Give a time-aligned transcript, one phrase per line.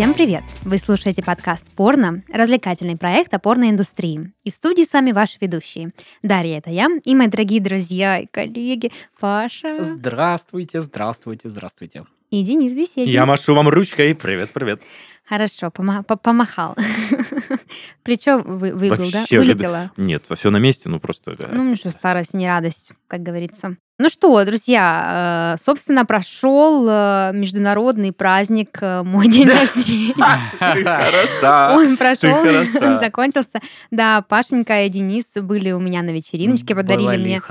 [0.00, 0.44] Всем привет!
[0.62, 4.32] Вы слушаете подкаст «Порно», развлекательный проект о порноиндустрии.
[4.44, 5.90] И в студии с вами ваши ведущие.
[6.22, 12.04] Дарья, это я, и мои дорогие друзья и коллеги Паша Здравствуйте, здравствуйте, здравствуйте.
[12.30, 13.12] и Денис Беседин.
[13.12, 14.14] Я машу вам ручкой.
[14.14, 14.80] Привет, привет.
[15.28, 16.76] Хорошо, пома- по- помахал.
[18.02, 19.26] Плечо вы- выбил, да?
[19.30, 19.90] Вылетело.
[19.98, 21.32] Нет, все на месте, ну просто...
[21.38, 23.76] э, Ну, что, старость, не радость, как говорится.
[24.02, 30.14] Ну что, друзья, э, собственно, прошел э, международный праздник э, мой день рождения.
[31.76, 32.34] Он прошел,
[32.80, 33.60] он закончился.
[33.90, 37.42] Да, Пашенька и Денис были у меня на вечериночке, подарили мне.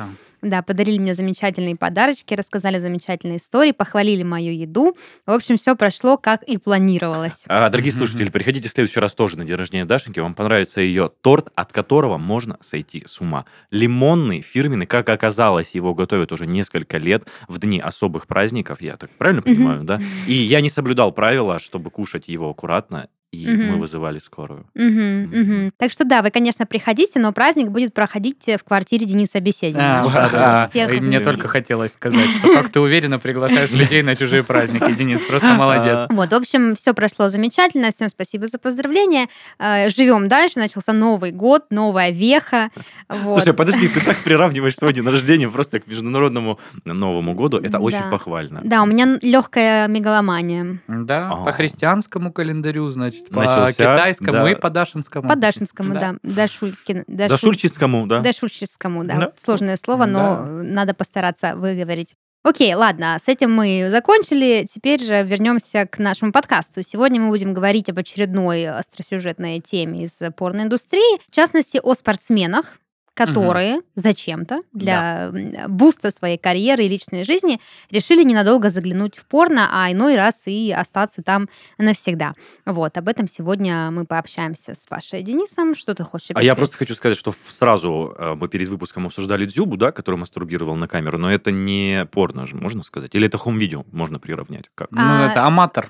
[0.41, 4.95] Да, подарили мне замечательные подарочки, рассказали замечательные истории, похвалили мою еду.
[5.25, 7.43] В общем, все прошло как и планировалось.
[7.47, 10.19] А, Дорогие слушатели, приходите в следующий раз тоже на день рождения Дашеньки.
[10.19, 13.45] Вам понравится ее торт, от которого можно сойти с ума.
[13.71, 18.81] Лимонный, фирменный, как оказалось, его готовят уже несколько лет в дни особых праздников.
[18.81, 19.99] Я так правильно понимаю, да?
[20.27, 23.73] И я не соблюдал правила, чтобы кушать его аккуратно, и Мгм.
[23.73, 24.65] мы вызывали скорую.
[24.73, 25.71] Мгм, мгм.
[25.77, 30.01] Так что да, вы, конечно, приходите, но праздник будет проходить в квартире Дениса Беседина.
[30.33, 34.91] А, И мне только хотелось сказать, что как ты уверенно приглашаешь людей на чужие праздники.
[34.95, 36.07] Денис, просто молодец.
[36.09, 37.91] Вот, в общем, все прошло замечательно.
[37.91, 39.27] Всем спасибо за поздравления.
[39.59, 40.57] Живем дальше.
[40.59, 42.71] Начался Новый год, новая веха.
[43.07, 43.33] Вот.
[43.33, 47.57] Слушай, подожди, ты так приравниваешь свой день рождения просто к международному Новому году.
[47.57, 47.79] Это Да.
[47.79, 48.61] очень похвально.
[48.63, 50.79] Да, у меня легкая мегаломания.
[50.87, 54.51] Да, по христианскому календарю, значит, по Начался, китайскому да.
[54.51, 55.27] и по дашинскому.
[55.27, 56.15] По Дашинскому, да.
[56.21, 56.33] Да.
[56.33, 57.03] Дашулькин.
[57.07, 58.19] Да шульческому, да?
[58.21, 59.15] Дашульческому, да.
[59.17, 59.31] Да.
[59.43, 60.45] Сложное слово, но Да.
[60.45, 62.15] надо постараться выговорить.
[62.41, 64.65] Окей, ладно, с этим мы закончили.
[64.71, 66.83] Теперь же вернемся к нашему подкасту.
[66.83, 72.77] Сегодня мы будем говорить об очередной остросюжетной теме из порноиндустрии, в частности, о спортсменах,
[73.25, 77.59] которые зачем-то для м, буста своей карьеры и личной жизни
[77.91, 82.33] решили ненадолго заглянуть в порно, а иной раз и остаться там навсегда.
[82.65, 85.75] Вот, об этом сегодня мы пообщаемся с Пашей и Денисом.
[85.75, 86.29] Что ты хочешь?
[86.33, 90.15] А я просто хочу сказать, что сразу э, мы перед выпуском обсуждали Дзюбу, да, который
[90.15, 93.15] мастурбировал на камеру, но это не порно же, можно сказать?
[93.15, 94.65] Или это хом-видео можно приравнять?
[94.75, 94.91] Как?
[94.91, 95.89] Ну, А, это аматор.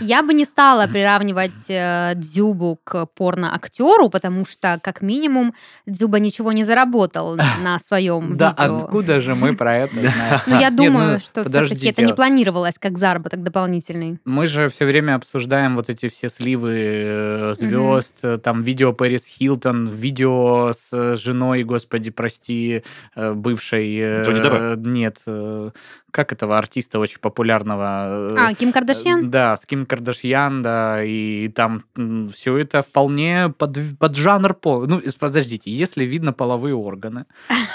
[0.00, 5.54] Я бы не стала приравнивать э, Дзюбу к порно-актеру, потому что, как минимум,
[5.92, 8.76] Дзюба ничего не заработал на своем Да, видео.
[8.78, 10.40] откуда же мы про это знаем?
[10.46, 14.18] Ну, я Нет, думаю, ну, что все-таки это не планировалось как заработок дополнительный.
[14.24, 20.72] Мы же все время обсуждаем вот эти все сливы звезд, там видео Пэрис Хилтон, видео
[20.72, 22.82] с э, женой, господи, прости,
[23.14, 23.96] э, бывшей...
[23.98, 24.74] э, Джонни Деппа?
[24.78, 25.70] Нет, э,
[26.12, 28.34] как этого артиста очень популярного?
[28.34, 29.20] э, А, Ким Кардашьян?
[29.24, 31.82] Э, Да, с Ким Кардашьян, да, и там
[32.32, 34.86] все это вполне под, под жанр по...
[34.86, 37.24] Ну, подождите, если видно половые органы,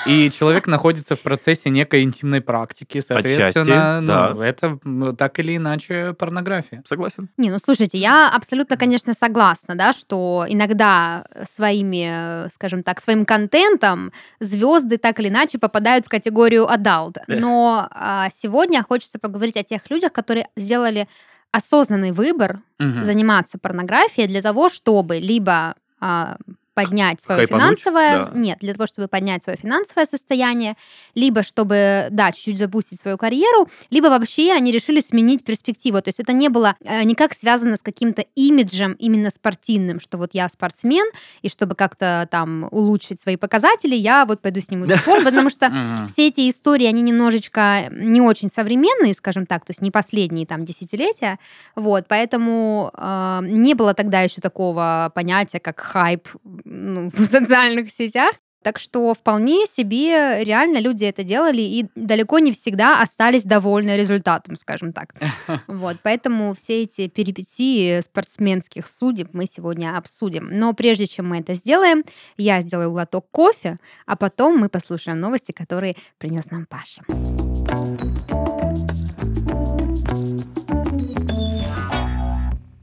[0.05, 4.33] и человек находится в процессе некой интимной практики, соответственно, да.
[4.35, 4.79] ну, это
[5.17, 6.83] так или иначе порнография.
[6.87, 7.29] Согласен?
[7.37, 14.11] Не, ну слушайте, я абсолютно, конечно, согласна, да, что иногда своими, скажем так, своим контентом
[14.39, 17.15] звезды так или иначе попадают в категорию adult.
[17.27, 17.89] Но
[18.27, 21.07] а, сегодня хочется поговорить о тех людях, которые сделали
[21.51, 23.03] осознанный выбор Мгм.
[23.03, 26.37] заниматься порнографией для того, чтобы либо а,
[26.77, 28.31] поднять свое Хайпануть, финансовое, да.
[28.35, 30.75] нет, для того, чтобы поднять свое финансовое состояние,
[31.15, 35.99] либо чтобы, да, чуть-чуть запустить свою карьеру, либо вообще они решили сменить перспективу.
[36.03, 40.31] То есть это не было э, никак связано с каким-то имиджем именно спортивным, что вот
[40.33, 41.07] я спортсмен,
[41.41, 45.71] и чтобы как-то там улучшить свои показатели, я вот пойду сниму спорт, потому что
[46.07, 50.63] все эти истории, они немножечко не очень современные, скажем так, то есть не последние там
[50.63, 51.39] десятилетия,
[51.75, 56.27] вот, поэтому э, не было тогда еще такого понятия, как хайп
[56.69, 58.33] ну, в социальных сетях.
[58.63, 64.55] Так что вполне себе реально люди это делали и далеко не всегда остались довольны результатом,
[64.55, 65.13] скажем так.
[65.67, 70.49] Вот, поэтому все эти перипетии спортсменских судеб мы сегодня обсудим.
[70.51, 72.03] Но прежде чем мы это сделаем,
[72.35, 77.03] я сделаю глоток кофе, а потом мы послушаем новости, которые принес нам Паша.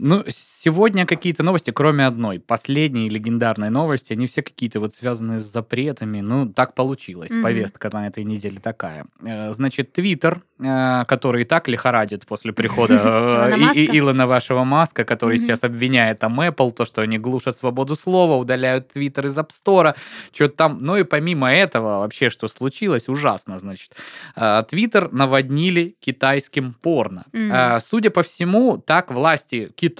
[0.06, 2.39] Ну, сегодня какие-то новости, кроме одной.
[2.39, 6.21] Последние легендарные новости, они все какие-то вот связаны с запретами.
[6.21, 7.31] Ну, так получилось.
[7.31, 7.43] Мгм.
[7.43, 9.06] Повестка на этой неделе такая.
[9.25, 13.51] Э, Значит, Твиттер, э, который и так лихорадит после прихода э,
[13.99, 18.89] Илона вашего Маска, который сейчас обвиняет там Apple, то, что они глушат свободу слова, удаляют
[18.89, 19.95] Твиттер из App Store,
[20.35, 20.79] что-то там.
[20.83, 23.93] Ну и помимо этого, вообще, что случилось, ужасно, значит.
[24.69, 27.25] Твиттер наводнили китайским порно.
[27.83, 29.94] Судя по всему, так власти Китая,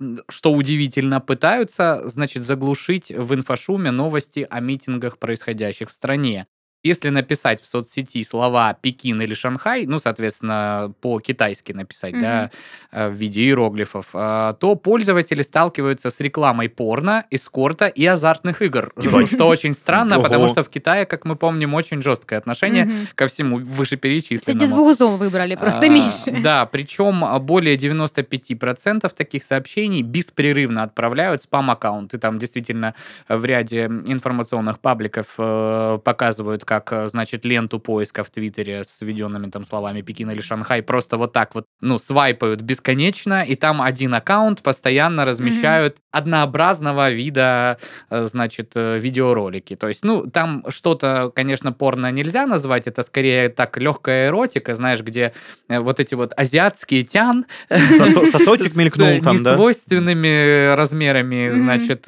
[0.00, 6.46] м, что удивительно, пытаются, значит, заглушить в инфошуме новости о митингах, происходящих в стране.
[6.84, 12.22] Если написать в соцсети слова Пекин или Шанхай, ну, соответственно, по-китайски написать, Мгм.
[12.22, 12.50] да,
[12.92, 18.92] э, в виде иероглифов, а, то пользователи сталкиваются с рекламой порно, эскорта и азартных игр.
[19.00, 19.32] Ебать.
[19.32, 23.56] Что очень странно, потому что в Китае, как мы помним, очень жесткое отношение ко всему
[23.58, 24.68] Кстати, вышеперечисленному.
[24.68, 26.40] двух зол выбрали, просто А, меньше.
[26.42, 32.14] Да, причем более 95% таких сообщений беспрерывно отправляют спам-аккаунт.
[32.14, 32.94] И там действительно
[33.28, 39.50] в ряде информационных пабликов э, показывают, как, э, значит, ленту поиска в Твиттере с введенными
[39.50, 44.14] там словами Пекин или Шанхай просто вот так вот, ну, свайпают бесконечно, и там один
[44.14, 47.78] аккаунт постоянно размещают однообразного вида,
[48.10, 49.76] э, значит, э, видеоролики.
[49.76, 55.00] То есть, ну, там что-то, конечно, порно нельзя назвать, это скорее так легкая эротика, знаешь,
[55.00, 55.32] где
[55.68, 59.52] вот эти вот азиатские тян Сосо- Сосочек с мелькнул там, да?
[59.52, 62.06] несвойственными размерами, значит,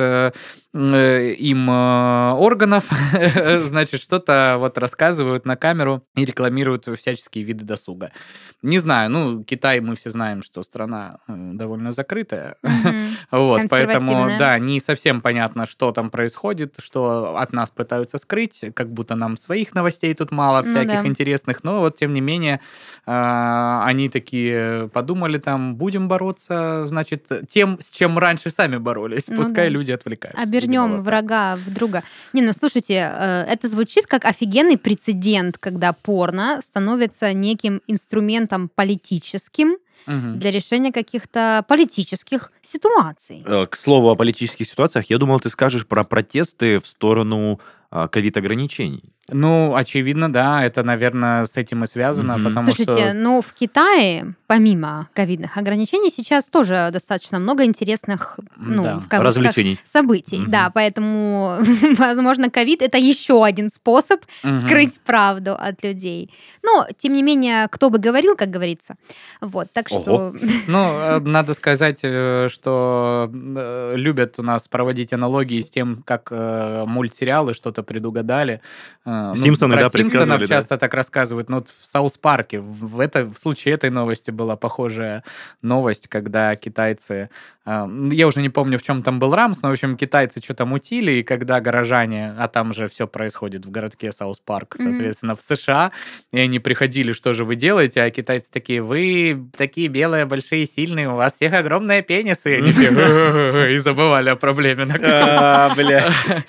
[0.75, 2.85] им э, органов,
[3.63, 8.13] значит, что-то вот рассказывают на камеру и рекламируют всяческие виды досуга.
[8.63, 12.57] Не знаю, ну, Китай, мы все знаем, что страна э, довольно закрытая,
[13.31, 18.93] вот, поэтому, да, не совсем понятно, что там происходит, что от нас пытаются скрыть, как
[18.93, 21.07] будто нам своих новостей тут мало, Ну всяких да.
[21.07, 22.61] интересных, но вот, тем не менее,
[23.07, 29.37] а, они такие подумали там, будем бороться, значит, тем, с чем раньше сами боролись, Ну
[29.37, 29.71] пускай да.
[29.71, 30.43] люди отвлекаются.
[30.77, 31.01] Так.
[31.05, 32.03] врага в друга.
[32.33, 39.77] Не, ну слушайте, э, это звучит как офигенный прецедент, когда порно становится неким инструментом политическим
[40.07, 40.39] Мгм.
[40.39, 43.43] для решения каких-то политических ситуаций.
[43.47, 47.61] Э, К слову о политических ситуациях, я думал, ты скажешь про протесты в сторону
[47.91, 49.03] а, ковид-ограничений.
[49.31, 52.45] Ну, очевидно, да, это, наверное, с этим и связано, Мгм.
[52.49, 53.13] потому Слушайте, что...
[53.15, 58.97] ну в Китае, помимо ковидных ограничений, сейчас тоже достаточно много интересных, ну, Да.
[58.99, 59.79] в кавычках, Развлечений.
[59.85, 60.39] событий.
[60.39, 60.51] Мгм.
[60.51, 61.59] Да, поэтому,
[61.99, 64.61] возможно, ковид это еще один способ Мгм.
[64.63, 66.31] скрыть правду от людей.
[66.63, 68.97] Но, тем не менее, кто бы говорил, как говорится.
[69.43, 70.03] Вот, так Ого.
[70.03, 70.35] что...
[70.67, 76.31] Ну, э, надо сказать, э, что э, любят у нас проводить аналогии с тем, как
[76.31, 78.61] мультсериалы что-то предугадали.
[79.05, 80.55] Ну, Симпсоны, про да, предсказывали, Симпсонов да.
[80.57, 81.49] часто так рассказывают.
[81.51, 85.23] Ну, вот в Саус-парке, в, это, в случае этой новости была похожая
[85.63, 87.29] новость, когда китайцы...
[87.67, 90.41] э, ну, я уже не помню, в чем там был рамс, но, в общем, китайцы
[90.41, 95.43] что-то мутили, и когда горожане, а там же все происходит в городке Саус-парк, соответственно, в
[95.43, 95.91] США,
[96.33, 101.11] и они приходили, что же вы делаете, а китайцы такие, вы такие белые, большие, сильные,
[101.11, 102.89] у вас всех огромные пенисы, и они все
[103.75, 104.87] и забывали о проблеме.
[105.03, 106.05] А, бля.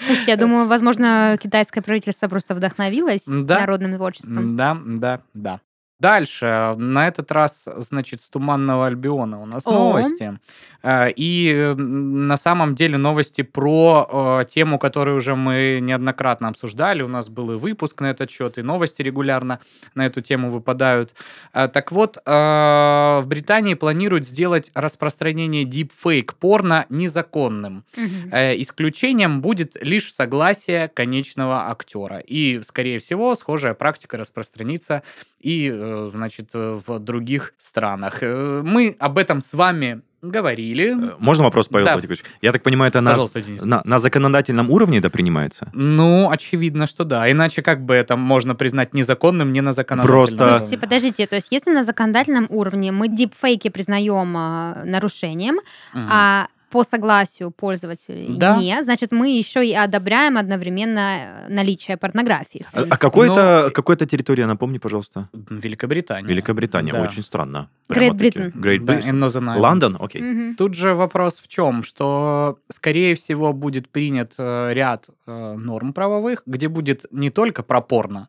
[0.05, 4.55] Слушайте, я думаю, возможно, китайское правительство просто вдохновилось народным творчеством.
[4.55, 5.59] Да, да, да.
[5.99, 9.71] Дальше, на этот раз, значит, с Туманного Альбиона у нас О.
[9.71, 10.39] новости.
[10.81, 14.07] Э, И на самом деле новости про
[14.41, 17.01] э, тему, которую уже мы неоднократно обсуждали.
[17.01, 19.59] У нас был и выпуск на этот счет, и новости регулярно
[19.95, 21.13] на эту тему выпадают.
[21.53, 27.83] Э, Так вот, в Британии планируют сделать распространение дипфейк порно незаконным.
[28.31, 32.19] Э, Исключением будет лишь согласие конечного актера.
[32.19, 35.03] И, скорее всего, схожая практика распространится
[35.39, 38.19] и, э, значит, э, в других странах.
[38.21, 41.11] Э, Мы об этом с вами говорили.
[41.11, 41.93] Э, Можно вопрос, Павел Да.
[41.93, 42.23] Владимирович?
[42.41, 43.15] Я так понимаю, это на,
[43.61, 45.69] на, на законодательном уровне это принимается?
[45.73, 47.31] Ну, очевидно, что да.
[47.31, 50.59] Иначе как бы это можно признать незаконным не на законодательном Просто- уровне?
[50.59, 55.55] Слушайте, подождите, то есть если на законодательном уровне мы дипфейки признаем а, нарушением,
[55.93, 56.07] Мгм.
[56.11, 58.57] а по согласию пользователей Да.
[58.57, 62.65] не, значит, мы еще и одобряем одновременно э, наличие порнографии.
[62.65, 62.97] А, а принципе.
[62.97, 65.29] какой Ну, это какой-то территория, напомни, пожалуйста.
[65.33, 66.27] Великобритания.
[66.27, 67.01] Великобритания, Да.
[67.01, 67.69] очень странно.
[67.89, 68.11] Great.
[68.11, 68.51] Britain.
[68.53, 69.59] Great Да, Britain.
[69.59, 69.97] Лондон?
[69.99, 70.21] Окей.
[70.21, 70.55] Мгм.
[70.55, 76.43] Тут же вопрос в чем, что, скорее всего, будет принят э, ряд э, норм правовых,
[76.45, 78.27] где будет не только про порно,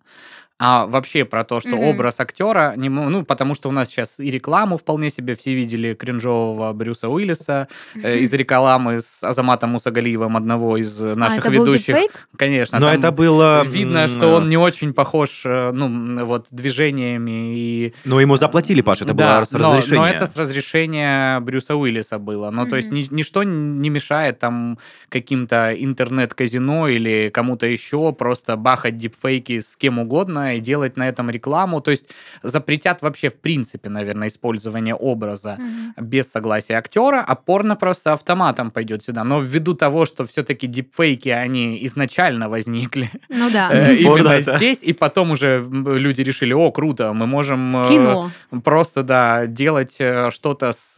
[0.63, 1.81] а вообще про то, что Мгм.
[1.85, 5.95] образ актера, не ну, потому что у нас сейчас и рекламу вполне себе все видели
[5.95, 11.51] кринжового Брюса Уиллиса э, из рекламы с Азаматом Мусагалиевым, одного из э, А, наших это
[11.57, 11.87] был ведущих.
[11.87, 12.29] дипфейк?
[12.37, 12.79] Конечно.
[12.79, 13.65] Но там это было...
[13.65, 19.01] Видно, что он не очень похож, э, ну, вот, движениями и Но ему заплатили, Паш,
[19.01, 19.99] это да, было с но- разрешения.
[20.01, 22.51] Но, это с разрешения Брюса Уиллиса было.
[22.51, 28.99] Ну, то есть ни- ничто не мешает там каким-то интернет-казино или кому-то еще просто бахать
[28.99, 31.81] дипфейки с кем угодно и делать на этом рекламу.
[31.81, 32.07] То есть
[32.43, 35.95] запретят вообще в принципе, наверное, использование образа Мгм.
[36.07, 39.25] без согласия актера, а порно просто автоматом пойдет сюда.
[39.25, 43.71] Но ввиду того, что все-таки дипфейки, они изначально возникли Ну да.
[43.73, 48.31] э, именно здесь, и потом уже люди решили, о, круто, мы можем э,
[48.65, 50.97] просто, да, делать э, что-то с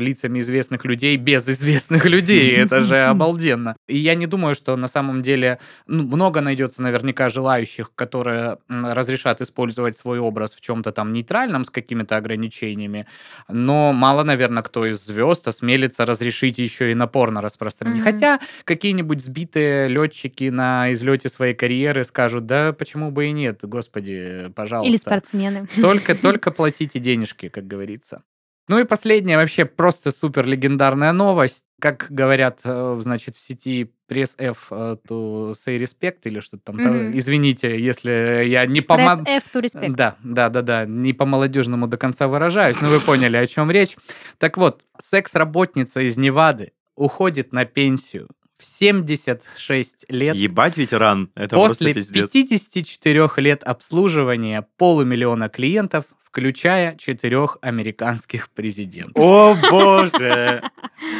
[0.00, 2.52] лицами известных людей без известных людей.
[2.56, 3.76] Это же обалденно.
[3.88, 9.40] И я не думаю, что на самом деле ну, много найдется наверняка желающих, которые разрешат
[9.40, 13.06] использовать свой образ в чем-то там нейтральном с какими-то ограничениями.
[13.48, 17.98] Но мало, наверное, кто из звезд осмелится разрешить еще и на порно распространить.
[17.98, 18.04] Мгм.
[18.04, 24.50] Хотя какие-нибудь сбитые летчики на излете своей карьеры скажут, да почему бы и нет, господи,
[24.54, 24.88] пожалуйста.
[24.88, 25.66] Или спортсмены.
[25.80, 28.22] Только, только платите денежки, как говорится.
[28.68, 31.64] Ну и последняя вообще просто супер легендарная новость.
[31.80, 36.76] Как говорят, э, значит, в сети пресс F to say respect или что-то там.
[36.76, 39.94] Да, Извините, если я не по ма- F to respect.
[39.96, 43.70] Да, да, да, да, не по молодежному до конца выражаюсь, но вы поняли, о чем
[43.70, 43.96] речь.
[44.38, 48.28] Так вот, секс-работница из Невады уходит на пенсию
[48.58, 50.36] в 76 лет.
[50.36, 51.30] Ебать, ветеран.
[51.34, 52.30] Это После просто пиздец.
[52.30, 59.22] 54 лет обслуживания полумиллиона клиентов, включая четырех американских президентов.
[59.22, 60.62] О, боже!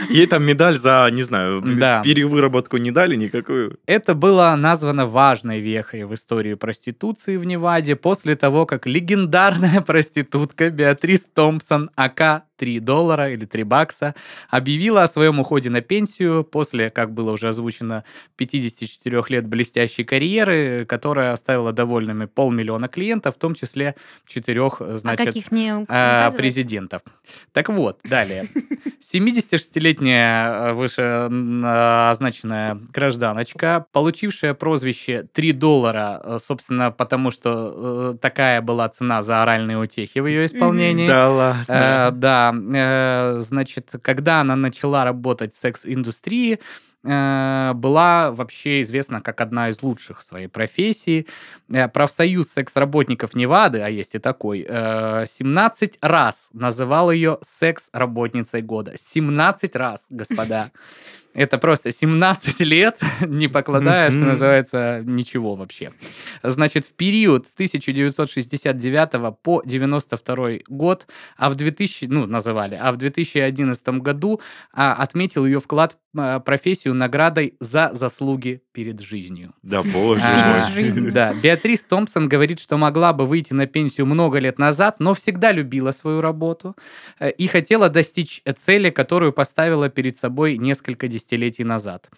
[0.08, 2.02] Ей там медаль за, не знаю, Да.
[2.02, 3.78] перевыработку не дали никакую.
[3.84, 10.70] Это было названо важной вехой в истории проституции в Неваде после того, как легендарная проститутка
[10.70, 14.14] Беатрис Томпсон, АК 3 доллара или 3 бакса,
[14.48, 18.04] объявила о своем уходе на пенсию после, как было уже озвучено,
[18.36, 23.94] 54 лет блестящей карьеры, которая оставила довольными полмиллиона клиентов, в том числе
[24.28, 27.02] четырех, А значит, каких не э, президентов.
[27.52, 28.48] Так вот, далее.
[29.02, 38.62] 76-летняя э, выше м, э, гражданочка, получившая прозвище 3 доллара, собственно, потому что э, такая
[38.62, 41.06] была цена за оральные утехи в ее исполнении.
[41.06, 41.64] Да ладно.
[41.68, 46.60] Э, да, э, значит, когда она начала работать в секс-индустрии,
[47.04, 51.26] э, была вообще известна как одна из лучших в своей профессии.
[51.72, 58.94] Э, Профсоюз секс-работников Невады, а есть и такой, э, 17 раз называл ее секс-работницей года.
[58.98, 60.70] 17 раз, господа.
[61.34, 65.92] Это просто 17 лет, не покладая, что называется, ничего вообще.
[66.42, 71.06] Значит, в период с 1969 по 92 год,
[71.36, 74.40] а в 2000, ну, называли, а в 2011 году
[74.72, 79.54] а, отметил ее вклад в профессию наградой за заслуги перед жизнью.
[79.62, 81.10] Да боже А, мой.
[81.10, 85.52] Да, Беатрис Томпсон говорит, что могла бы выйти на пенсию много лет назад, но всегда
[85.52, 86.76] любила свою работу
[87.18, 92.10] э, и хотела достичь цели, которую поставила перед собой несколько десятилетий назад.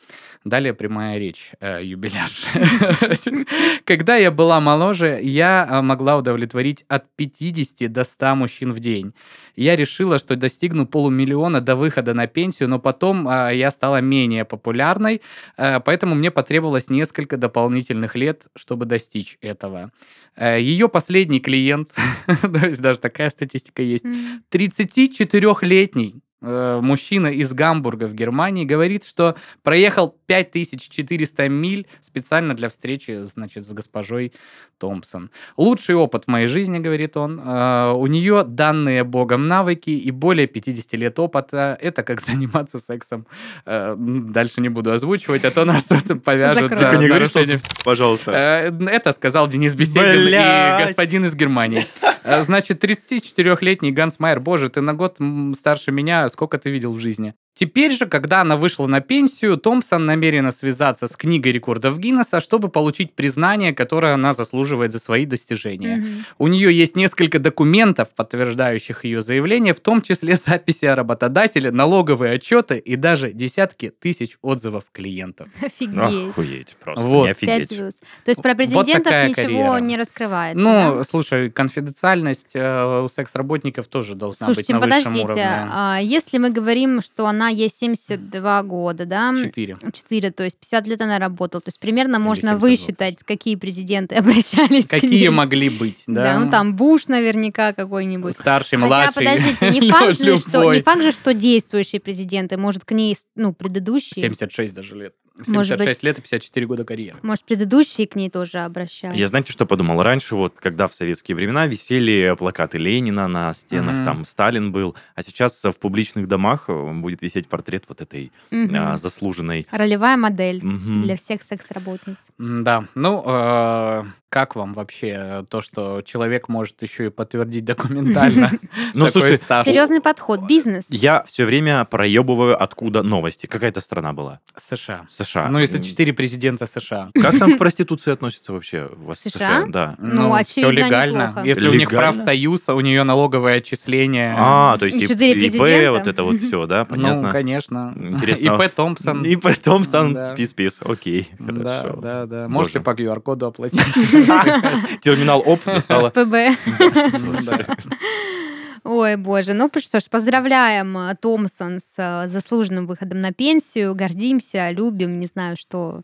[0.44, 1.82] Далее прямая речь э.
[3.84, 9.14] Когда я была моложе, я э, могла удовлетворить от 50 до 100 мужчин в день.
[9.56, 15.20] Я решила, что достигну полумиллиона до выхода на пенсию, но потом я стала менее популярной,
[15.56, 19.90] э, поэтому мне потребовалось несколько дополнительных лет, чтобы достичь этого.
[20.36, 21.94] Э, Ее последний клиент,
[22.42, 24.42] то есть даже такая статистика есть, М.
[24.50, 33.24] 34-летний э, мужчина из Гамбурга в Германии говорит, что проехал 5400 миль специально для встречи,
[33.24, 34.32] значит, с госпожой
[34.78, 35.30] Томпсон.
[35.56, 37.40] Лучший опыт в моей жизни, говорит он.
[37.44, 41.78] Э, У нее данные богом навыки и более 50 лет опыта.
[41.80, 43.26] Это как заниматься сексом.
[43.66, 46.78] Э, Дальше не буду озвучивать, а то нас тут повяжут Закрой.
[46.78, 48.30] за Только не говори, что, нарушение пожалуйста.
[48.32, 51.86] Э, Это сказал Денис Беседин и господин из Германии.
[52.25, 55.19] Э, Значит, 34-летний Ганс Майер, боже, ты на год
[55.57, 57.35] старше меня, сколько ты видел в жизни?
[57.54, 62.68] Теперь же, когда она вышла на пенсию, Томпсон намерена связаться с книгой рекордов Гиннесса, чтобы
[62.68, 65.96] получить признание, которое она заслуживает за свои достижения.
[65.99, 66.25] Мгм.
[66.38, 72.32] У нее есть несколько документов, подтверждающих ее заявление, в том числе записи о работодателе, налоговые
[72.32, 75.46] отчеты и даже десятки тысяч отзывов клиентов.
[75.62, 76.30] Офигеть.
[76.30, 77.25] Охуеть просто, Вот.
[77.26, 77.68] не офигеть.
[77.68, 79.76] То есть про Вот президентов такая ничего карьера.
[79.78, 80.61] не раскрывается.
[80.62, 81.04] Ну, да?
[81.04, 85.68] слушай, конфиденциальность э, у секс-работников тоже должна Слушайте, быть на высшем подождите, уровне.
[85.70, 89.34] а если мы говорим, что она ей 72 года, да?
[89.34, 89.76] Четыре.
[89.92, 91.60] 4, то есть 50 лет она работала.
[91.60, 92.68] То есть примерно Или можно 72.
[92.68, 96.34] высчитать, какие президенты обращались к Какие могли быть, да?
[96.34, 98.36] Да, ну там Буш наверняка какой-нибудь.
[98.36, 99.14] Старший, Хотя, младший.
[99.14, 103.52] подождите, не факт, же, что, не факт же, что действующие президенты, может, к ней, ну,
[103.52, 104.22] предыдущие.
[104.22, 105.14] 76 даже лет.
[105.46, 107.18] Может 76 лет и 54 года карьеры.
[107.22, 109.18] Может, предыдущие к ней тоже обращались.
[109.18, 110.00] Я знаете, что подумал?
[110.02, 114.04] Раньше, вот, когда в советские времена висели плакаты Ленина на стенах, Мгм.
[114.04, 118.76] там Сталин был, а сейчас в публичных домах э, будет висеть портрет вот этой Мгм.
[118.76, 119.66] а, заслуженной.
[119.72, 121.02] Ролевая модель Мгм.
[121.02, 122.16] для всех секс-работниц.
[122.38, 128.50] Да, ну, э, как вам вообще то, что человек может еще и подтвердить документально?
[128.94, 129.64] Ну, такой слушай?
[129.64, 130.84] Серьезный подход, бизнес.
[130.88, 133.46] я все время проебываю, откуда новости.
[133.46, 134.38] Какая-то страна была.
[134.56, 135.04] США.
[135.08, 135.24] США.
[135.50, 137.11] Ну, если четыре президента США.
[137.14, 139.31] Как там к проституции относятся вообще в США?
[139.31, 139.66] США?
[139.69, 139.95] Да.
[139.99, 141.26] Ну, все очевидно, легально.
[141.28, 141.47] неплохо.
[141.47, 142.12] Если у них Легально?
[142.12, 144.35] профсоюз, а у нее налоговое отчисление.
[144.38, 147.31] А, то есть и- ИП, вот это вот все, да, ну, понятно.
[147.31, 147.93] конечно.
[147.97, 148.45] Интересно.
[148.62, 149.25] ИП Томпсон.
[149.25, 150.35] И потом сам Да.
[150.35, 150.81] пис-пис.
[150.85, 152.00] Окей, Да, хорошо.
[152.00, 152.37] да, да.
[152.47, 152.49] Боже.
[152.49, 153.81] Можете по QR-коду оплатить.
[155.00, 156.11] Терминал ОП достала.
[156.11, 156.35] СПБ.
[158.84, 159.54] Ой, боже.
[159.54, 163.94] Ну что ж, поздравляем э, Томпсон с э, заслуженным выходом на пенсию.
[163.94, 166.02] Гордимся, любим, не знаю, что.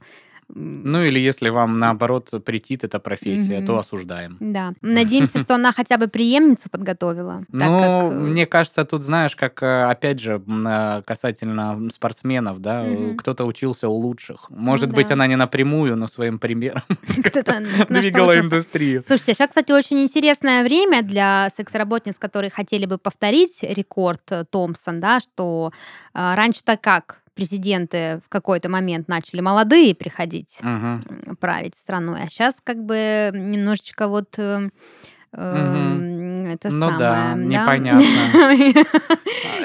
[0.55, 3.67] Ну или если вам наоборот претит эта профессия, Мгм.
[3.67, 4.37] то осуждаем.
[4.41, 4.73] Да.
[4.83, 7.45] Надеемся, что она хотя бы преемницу подготовила.
[7.53, 12.85] Ну, как, э, мне кажется, тут знаешь, как э, опять же э, касательно спортсменов, да,
[13.19, 14.51] кто-то учился у лучших.
[14.51, 15.15] Может Ну быть, да.
[15.15, 16.83] она не напрямую, но своим примером
[17.89, 18.47] двигала учился.
[18.47, 19.03] индустрию.
[19.03, 25.21] Слушайте, сейчас, кстати, очень интересное время для секс-работниц, которые хотели бы повторить рекорд Томпсон, да,
[25.21, 25.73] что
[26.13, 31.03] раньше-то как президенты в какой-то момент начали молодые приходить м,
[31.41, 34.69] править страной, а сейчас как бы немножечко вот э,
[35.33, 38.01] это Ну самое, да, непонятно.
[38.53, 38.85] Лицо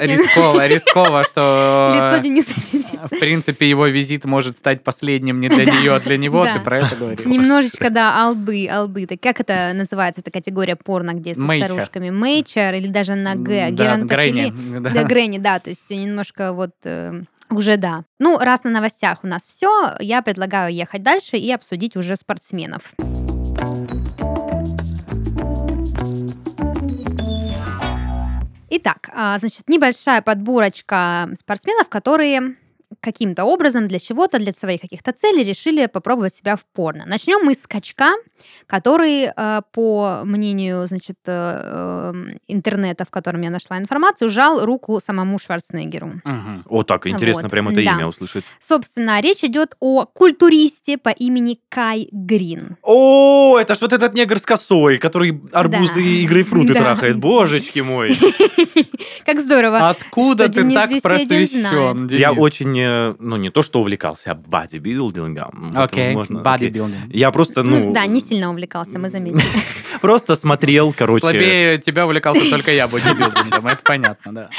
[0.00, 6.16] Рисково, рисково, что в принципе его визит может стать последним не для нее, а для
[6.18, 6.44] него.
[6.44, 6.54] да.
[6.54, 7.26] Ты про это говоришь?
[7.26, 9.06] Немножечко, да, алды, алды.
[9.06, 12.10] Так как это называется, эта категория порно, где со старушками?
[12.10, 13.70] Мейчер или даже на Г?
[13.70, 14.52] Да, Геронтофилия?
[14.80, 15.04] Да, да.
[15.04, 18.04] Грэнни, да, то есть немножко вот э, уже да.
[18.18, 22.92] Ну, раз на новостях у нас все, я предлагаю ехать дальше и обсудить уже спортсменов.
[28.68, 32.56] Итак, а, значит, небольшая подборочка спортсменов, которые
[33.06, 37.04] каким-то образом для чего-то, для своих каких-то целей решили попробовать себя в порно.
[37.06, 38.14] Начнем мы с качка,
[38.66, 42.14] который, э, по мнению, значит, э, э,
[42.48, 46.06] интернета, в котором я нашла информацию, жал руку самому Шварценеггеру.
[46.24, 46.62] Мгм.
[46.68, 47.94] О, так, интересно Вот, прям это да.
[47.94, 48.44] имя услышать.
[48.60, 52.76] Собственно, речь идет о культуристе по имени Кай Грин.
[52.82, 56.00] О, это ж вот этот негр с косой, который арбузы Да.
[56.00, 56.80] и грейпфруты Да.
[56.80, 57.16] трахает.
[57.18, 58.16] Божечки мой.
[59.26, 59.88] Как здорово.
[59.90, 62.08] Откуда ты так просвещен.
[62.08, 65.72] Я очень, э, ну, не то что увлекался, а бодибилдингом.
[65.76, 66.44] Окей, можно- окей.
[66.68, 67.14] бодибилдинг.
[67.14, 69.42] Я просто, ну, Ну, да, не сильно увлекался, мы заметили.
[70.00, 71.20] просто смотрел, короче.
[71.20, 74.50] Слабее тебя увлекался только я бодибилдингом, это понятно, да.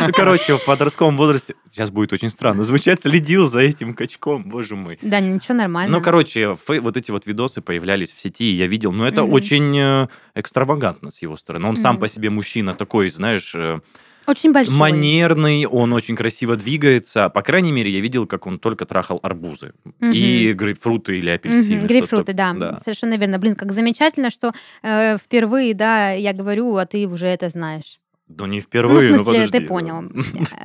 [0.00, 4.74] Ну, короче, в подростковом возрасте, сейчас будет очень странно звучать, следил за этим качком, боже
[4.74, 4.98] мой.
[5.02, 5.96] Да, ничего, нормально.
[5.96, 10.08] Ну, короче, вот эти вот видосы появлялись в сети, я видел, но это очень э,
[10.34, 11.68] экстравагантно с его стороны.
[11.68, 13.80] Он сам по себе мужчина такой, знаешь, э,
[14.28, 14.74] Очень большой.
[14.74, 17.30] манерный, он очень красиво двигается.
[17.30, 19.72] По крайней мере, я видел, как он только трахал арбузы.
[20.00, 20.12] Мгм.
[20.12, 21.76] И грейпфруты или апельсины.
[21.78, 22.78] Что-то Грейпфруты, да, да.
[22.78, 23.38] Совершенно верно.
[23.38, 27.98] Блин, как замечательно, что э, впервые, да, я говорю, а ты уже это знаешь.
[28.28, 29.58] Да не Ну, впервые, в смысле, подожди.
[29.58, 30.02] ты понял.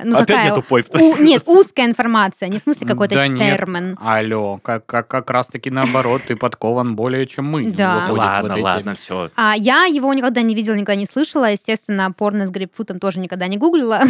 [0.04, 3.26] Ну, Опять такая я тупой в у- Нет, узкая информация, не в смысле какой-то Да
[3.26, 3.38] нет.
[3.38, 3.96] термин.
[4.02, 7.70] Алло, как, как, как раз таки наоборот, ты подкован более, чем мы.
[7.72, 8.06] Да.
[8.10, 9.30] Ладно, этой ладно, все.
[9.36, 11.50] А я его никогда не видела, никогда не слышала.
[11.50, 14.02] Естественно, порно с грейпфрутом тоже никогда не гуглила.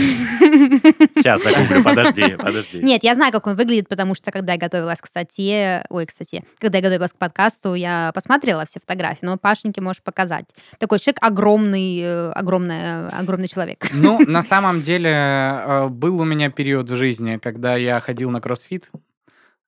[1.14, 2.82] Сейчас загуглю, подожди, подожди.
[2.82, 6.44] Нет, я знаю, как он выглядит, потому что когда я готовилась к статье, ой, кстати,
[6.58, 10.46] когда я готовилась к подкасту, я посмотрела все фотографии, но Пашеньке можешь показать.
[10.78, 13.10] Такой человек огромный, э, огромный,
[13.44, 13.86] огромный человек.
[13.94, 18.40] Ну, на самом деле, э, был у меня период в жизни, когда я ходил на
[18.40, 18.90] кроссфит.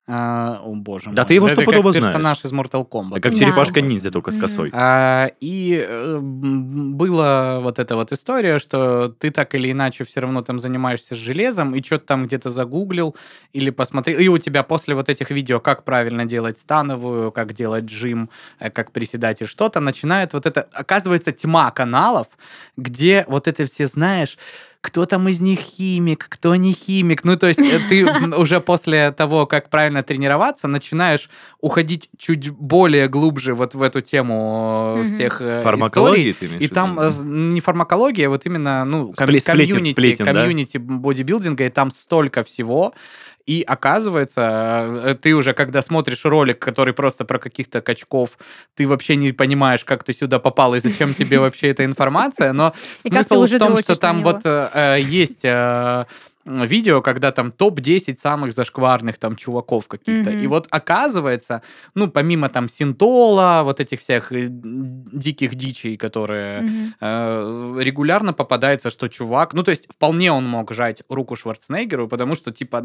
[0.09, 1.27] А, О, боже Да мой.
[1.27, 2.15] ты его стопудово как знаешь.
[2.15, 3.15] персонаж из Mortal Kombat.
[3.15, 3.39] Да как Да.
[3.39, 4.71] черепашка-ниндзя, только с косой.
[4.73, 10.43] А, И э, была вот эта вот история, что ты так или иначе все равно
[10.43, 13.17] там занимаешься с железом, и что-то там где-то загуглил
[13.53, 17.85] или посмотрел, и у тебя после вот этих видео, как правильно делать становую, как делать
[17.87, 22.29] джим, э, как приседать и что-то, начинает вот это, оказывается, тьма каналов,
[22.77, 24.39] где вот это все знаешь,
[24.87, 27.25] кто там из них химик, кто не химик.
[27.25, 31.29] Ну, то есть э, ты уже после того, как правильно тренироваться, начинаешь
[31.61, 35.63] уходить чуть более глубже вот в эту тему э, всех э, историй.
[35.65, 41.91] Фармакологии ты имеешь И там не фармакология, вот именно, ну, комьюнити, комьюнити бодибилдинга, и там
[41.91, 42.95] столько всего.
[43.47, 48.31] И оказывается, э, ты уже, когда смотришь ролик, который просто про каких-то качков,
[48.75, 52.75] ты вообще не понимаешь, как ты сюда попал и зачем тебе вообще эта информация, но
[52.99, 55.45] смысл в том, что там вот э, э, есть
[56.47, 60.31] видео, когда там топ-10 самых зашкварных там чуваков каких-то.
[60.31, 60.39] Мгм.
[60.45, 61.63] И вот оказывается,
[61.95, 66.95] ну, помимо там синтола, вот этих всех э, диких дичей, которые Мгм.
[67.01, 72.35] э, регулярно попадается, что чувак, ну, то есть вполне он мог жать руку Шварценеггеру, потому
[72.37, 72.85] что, типа,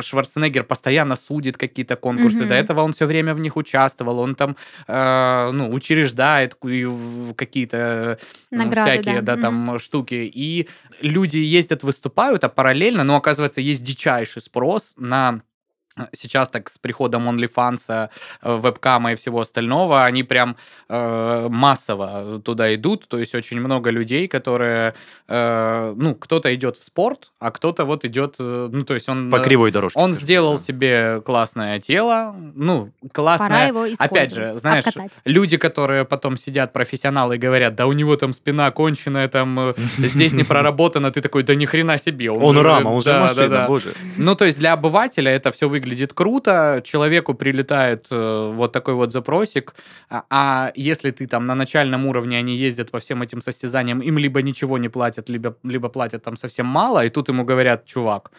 [0.00, 2.48] Шварценеггер постоянно судит какие-то конкурсы, Мгм.
[2.48, 4.56] до этого он все время в них участвовал, он там,
[4.88, 6.56] э, ну, учреждает
[7.36, 8.18] какие-то
[8.50, 9.36] э, Награды, всякие, да.
[9.36, 10.68] да, там штуки, и
[11.02, 15.40] люди ездят, выступают, а параллельно, ну, оказывается, есть дичайший спрос на
[16.12, 18.08] Сейчас так с приходом OnlyFans,
[18.42, 20.56] э, вебкама и всего остального, они прям
[20.88, 23.08] э, массово туда идут.
[23.08, 24.94] То есть очень много людей, которые,
[25.28, 29.30] э, ну, кто-то идет в спорт, а кто-то вот идет, э, ну, то есть он...
[29.30, 29.98] По э, кривой дорожке.
[29.98, 30.62] Он скажем сделал да.
[30.62, 33.48] себе классное тело, ну, классное...
[33.48, 34.12] Пора его использовать.
[34.12, 35.12] Опять же, знаешь, обкатать.
[35.24, 39.74] люди, которые потом сидят, профессионалы, и говорят, да у него там спина конченая, там э,
[39.98, 42.30] здесь не проработано, ты такой, да ни хрена себе.
[42.30, 43.92] Он рама, он же машина, боже.
[44.16, 45.82] Ну, то есть для обывателя это все выглядит
[46.14, 49.74] круто, человеку прилетает э, вот такой вот запросик,
[50.10, 54.18] а, а если ты там на начальном уровне, они ездят по всем этим состязаниям, им
[54.18, 58.30] либо ничего не платят, либо, либо платят там совсем мало, и тут ему говорят, чувак,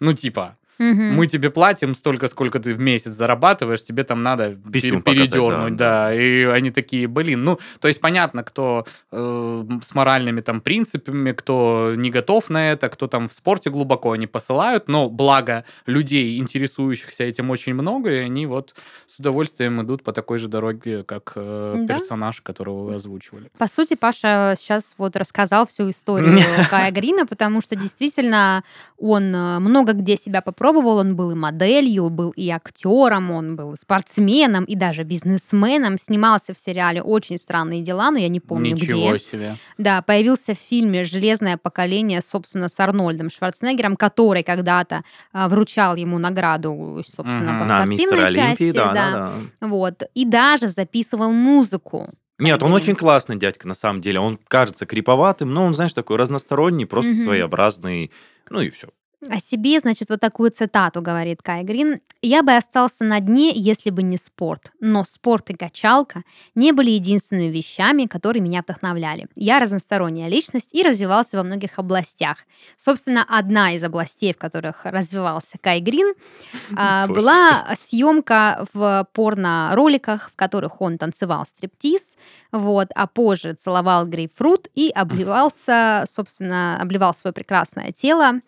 [0.00, 1.12] ну типа, Мгм.
[1.12, 5.76] мы тебе платим столько, сколько ты в месяц зарабатываешь, тебе там надо Писюн показать, передернуть,
[5.76, 10.62] да, да, И они такие, блин, ну, то есть понятно, кто э, с моральными там
[10.62, 15.64] принципами, кто не готов на это, кто там в спорте глубоко они посылают, но благо
[15.84, 18.74] людей, интересующихся этим очень много, и они вот
[19.06, 21.94] с удовольствием идут по такой же дороге, как э, Да.
[21.94, 23.50] персонаж, которого вы озвучивали.
[23.58, 26.38] По сути, Паша сейчас вот рассказал всю историю
[26.70, 28.64] Кая Грина, потому что действительно
[28.96, 30.69] он э, много где себя попробовал.
[30.78, 35.98] Он был и моделью, был и актером, он был и спортсменом, и даже бизнесменом.
[35.98, 39.18] Снимался в сериале «Очень странные дела», но я не помню Ничего где.
[39.18, 39.56] себе.
[39.78, 45.02] Да, появился в фильме «Железное поколение», собственно, с Арнольдом Шварценеггером, который когда-то
[45.32, 47.60] а, вручал ему награду, собственно, Мгм.
[47.60, 48.76] по На мистера спортивной Олимпии, части.
[48.76, 49.66] да, да, да.
[49.68, 50.02] Вот.
[50.14, 52.08] И даже записывал музыку.
[52.38, 54.18] Нет, он очень классный дядька, на самом деле.
[54.20, 57.22] Он кажется криповатым, но он, знаешь, такой разносторонний, просто Мгм.
[57.24, 58.10] своеобразный.
[58.48, 58.88] Ну и все.
[59.28, 62.00] О себе, значит, вот такую цитату говорит Кай Грин.
[62.22, 64.72] «Я бы остался на дне, если бы не спорт.
[64.80, 66.22] Но спорт и качалка
[66.54, 69.26] не были единственными вещами, которые меня вдохновляли.
[69.34, 72.38] Я разносторонняя личность и развивался во многих областях.
[72.76, 76.14] Собственно, одна из областей, в которых развивался Кай Грин,
[76.76, 82.16] а, была съемка в порно-роликах, в которых он танцевал стриптиз,
[82.52, 88.40] вот, а позже целовал грейпфрут и обливался, собственно, обливал свое прекрасное тело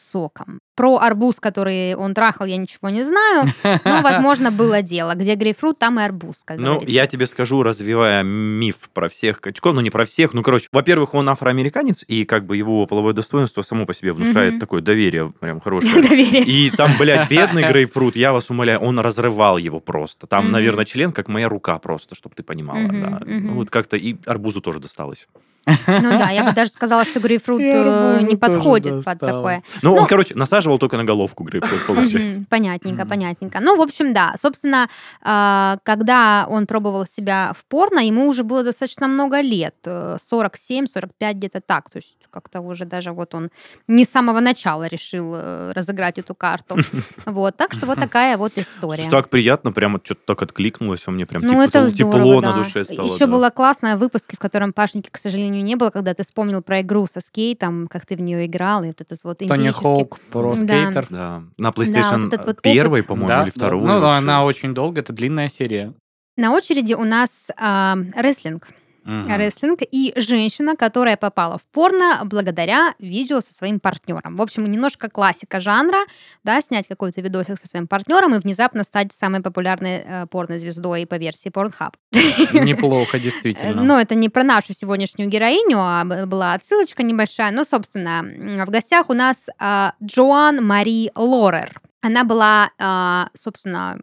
[0.00, 0.60] соком.
[0.74, 3.46] Про арбуз, который он трахал, я ничего не знаю,
[3.84, 5.14] но, возможно, было дело.
[5.14, 6.92] Где грейпфрут, там и арбуз, как Ну, говорится.
[6.94, 11.14] я тебе скажу, развивая миф про всех качков, ну не про всех, ну, короче, во-первых,
[11.14, 14.60] он афроамериканец, и как бы его половое достоинство само по себе внушает Мгм.
[14.60, 16.02] такое доверие прям хорошее.
[16.02, 16.42] Доверие.
[16.44, 20.26] И там, блядь, бедный грейпфрут, я вас умоляю, он разрывал его просто.
[20.26, 22.88] Там, наверное, член, как моя рука просто, чтобы ты понимала.
[22.90, 23.20] Да.
[23.26, 25.26] Ну, вот как-то и арбузу тоже досталось.
[25.66, 29.62] Ну да, я бы даже сказала, что грейпфрут э, не подходит под такое.
[29.82, 32.44] Ну, Ну- он, короче, насаживал только на головку грейпфрут, получается.
[32.48, 33.60] Понятненько, понятненько.
[33.60, 34.34] Ну, в общем, да.
[34.40, 34.88] Собственно,
[35.22, 39.74] а, когда он пробовал себя в порно, ему уже было достаточно много лет.
[39.84, 41.90] э, 47-45 где-то так.
[41.90, 43.50] То есть как-то уже даже вот он
[43.88, 46.76] не с самого начала решил э, разыграть эту карту.
[47.26, 47.56] Вот.
[47.56, 49.08] Так что вот такая вот история.
[49.10, 53.06] Так приятно, прямо что-то так откликнулось во мне, прям Ну, это тепло на душе стало.
[53.06, 53.32] Еще да.
[53.32, 57.06] была классная выпуск, в котором Пашеньки, к сожалению, не было, когда ты вспомнил про игру
[57.06, 60.66] со скейтом, как ты в нее играл, и вот этот вот Тони Хоук, про Да.
[60.66, 61.06] скейтер.
[61.10, 63.08] Да, на PlayStation вот этот вот первый, опыт.
[63.08, 63.52] по-моему, Да, или да.
[63.56, 63.80] второй.
[63.82, 64.18] Ну, да, вообще.
[64.18, 65.92] она очень долго, это длинная серия.
[66.36, 68.68] На очереди у нас а, рестлинг.
[69.04, 69.36] Мгм.
[69.36, 74.36] рестлинг и женщина, которая попала в порно благодаря видео со своим партнером.
[74.36, 76.00] В общем, немножко классика жанра,
[76.44, 81.16] да, снять какой-то видосик со своим партнером и внезапно стать самой популярной э, порнозвездой по
[81.16, 81.94] версии Pornhub.
[82.52, 83.82] Неплохо, Э, действительно.
[83.82, 87.50] Но это не про нашу сегодняшнюю героиню, а была отсылочка небольшая.
[87.50, 88.22] Но, собственно,
[88.66, 91.80] в гостях у нас а, Джоан Мари Лорер.
[92.02, 93.98] Она была, а, собственно,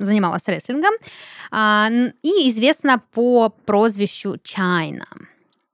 [0.00, 0.92] занималась рестлингом
[1.50, 1.88] а,
[2.22, 5.06] и известна по прозвищу Чайна.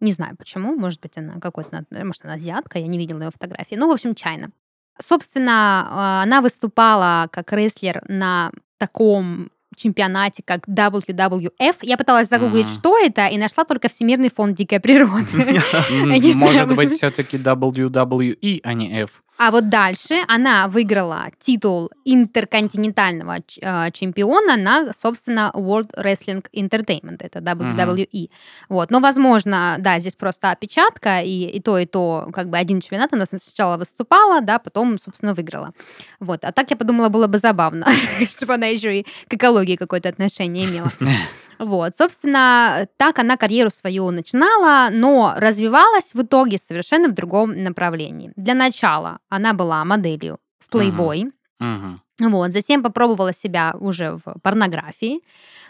[0.00, 3.74] Не знаю почему, может быть, она какой-то, может, она азиатка, я не видела ее фотографии.
[3.74, 4.50] Ну, в общем, Чайна.
[4.98, 11.76] Собственно, а, она выступала как рестлер на таком чемпионате, как WWF.
[11.83, 12.74] Я пыталась загуглить, Мгм.
[12.74, 15.26] что это, и нашла только Всемирный фонд дикой природы.
[16.37, 19.22] Может быть- все-таки WWE, а не F.
[19.40, 27.38] А вот дальше она выиграла титул интерконтинентального э, чемпиона на, собственно, World Wrestling Entertainment, это
[27.38, 28.29] WWE.
[28.68, 28.90] Вот.
[28.90, 33.14] Но, возможно, да, здесь просто опечатка, и, и то, и то, как бы один чемпионат
[33.14, 35.72] она сначала выступала, да, потом, собственно, выиграла.
[36.18, 36.44] Вот.
[36.44, 37.87] А так я подумала, было бы забавно,
[38.29, 40.92] чтобы она еще и к экологии какое-то отношение имела.
[41.61, 48.33] Вот, собственно, так она карьеру свою начинала, но развивалась в итоге совершенно в другом направлении.
[48.37, 52.01] Для начала она была моделью в Playboy, Мгм.
[52.20, 55.20] вот, затем попробовала себя уже в порнографии.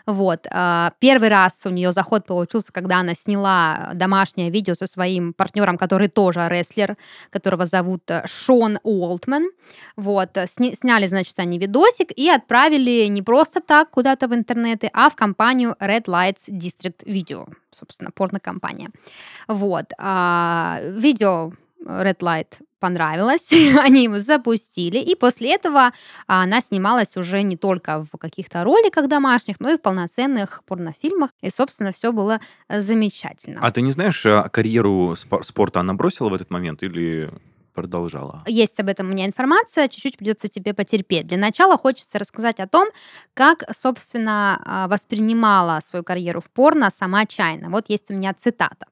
[0.07, 0.47] Вот.
[0.51, 5.79] а, Первый раз у нее заход получился, когда она сняла домашнее видео со своим партнером,
[5.79, 6.97] который тоже рестлер,
[7.31, 9.51] которого зовут э, Шон Уолтман.
[9.97, 10.37] Вот.
[10.37, 15.17] э, Сняли, значит, они видосик и отправили не просто так куда-то в интернеты, а в
[15.17, 18.91] компанию Red Lights District Video, собственно, порнокомпания.
[19.49, 19.93] Вот.
[19.99, 21.53] а, Видео
[21.85, 25.93] Red Light понравилось, они его запустили, и после этого
[26.27, 31.31] а, она снималась уже не только в каких-то роликах домашних, но и в полноценных порнофильмах,
[31.43, 33.61] и, собственно, все было э, замечательно.
[33.63, 37.31] А ты не знаешь, а, карьеру спо- спорта она бросила в этот момент или
[37.73, 38.43] продолжала?
[38.47, 41.27] Есть об этом у меня информация, чуть-чуть придется тебе потерпеть.
[41.27, 42.89] Для начала хочется рассказать о том,
[43.35, 47.71] как, собственно, а, воспринимала свою карьеру в порно сама Чайна.
[47.71, 48.87] Вот есть у меня цитата.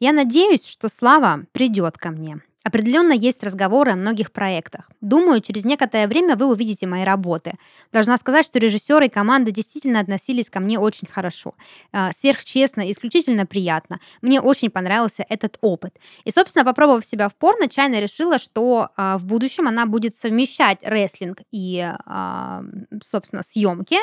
[0.00, 2.40] «Я надеюсь, что слава придет ко мне.
[2.66, 4.90] Определенно есть разговоры о многих проектах.
[5.00, 7.52] Думаю, через некоторое время вы увидите мои работы.
[7.92, 11.54] Должна сказать, что режиссеры и команда действительно относились ко мне очень хорошо.
[11.92, 14.00] А, Сверхчестно, исключительно приятно.
[14.20, 15.94] Мне очень понравился этот опыт.
[16.24, 20.78] И, собственно, попробовав себя в порно, Чайна решила, что а, в будущем она будет совмещать
[20.82, 22.62] рестлинг и, а,
[23.00, 23.98] собственно, съемки.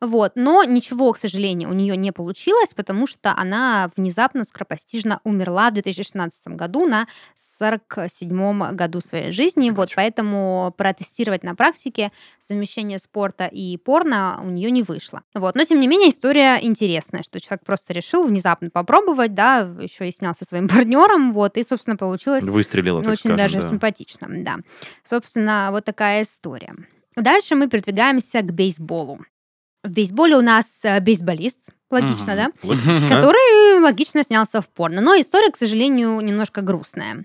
[0.00, 0.32] Вот.
[0.36, 5.74] Но ничего, к сожалению, у нее не получилось, потому что она внезапно скоропостижно умерла в
[5.74, 7.08] 2016 году на
[7.96, 9.70] 47 году своей жизни.
[9.70, 15.22] Вот, поэтому протестировать на практике совмещение спорта и порно у нее не вышло.
[15.34, 15.54] Вот.
[15.54, 20.12] Но, тем не менее, история интересная, что человек просто решил внезапно попробовать, да, еще и
[20.12, 23.68] снял со своим партнером, вот, и, собственно, получилось Выстрелила, так очень скажем, даже да.
[23.68, 24.56] симпатично, да.
[25.04, 26.74] Собственно, вот такая история.
[27.16, 29.20] Дальше мы продвигаемся к бейсболу.
[29.82, 32.36] В бейсболе у нас э, бейсболист, логично, Мгм.
[32.36, 32.50] да?
[32.62, 33.08] Логично.
[33.08, 35.00] Который логично снялся в порно.
[35.00, 37.24] Но история, к сожалению, немножко грустная.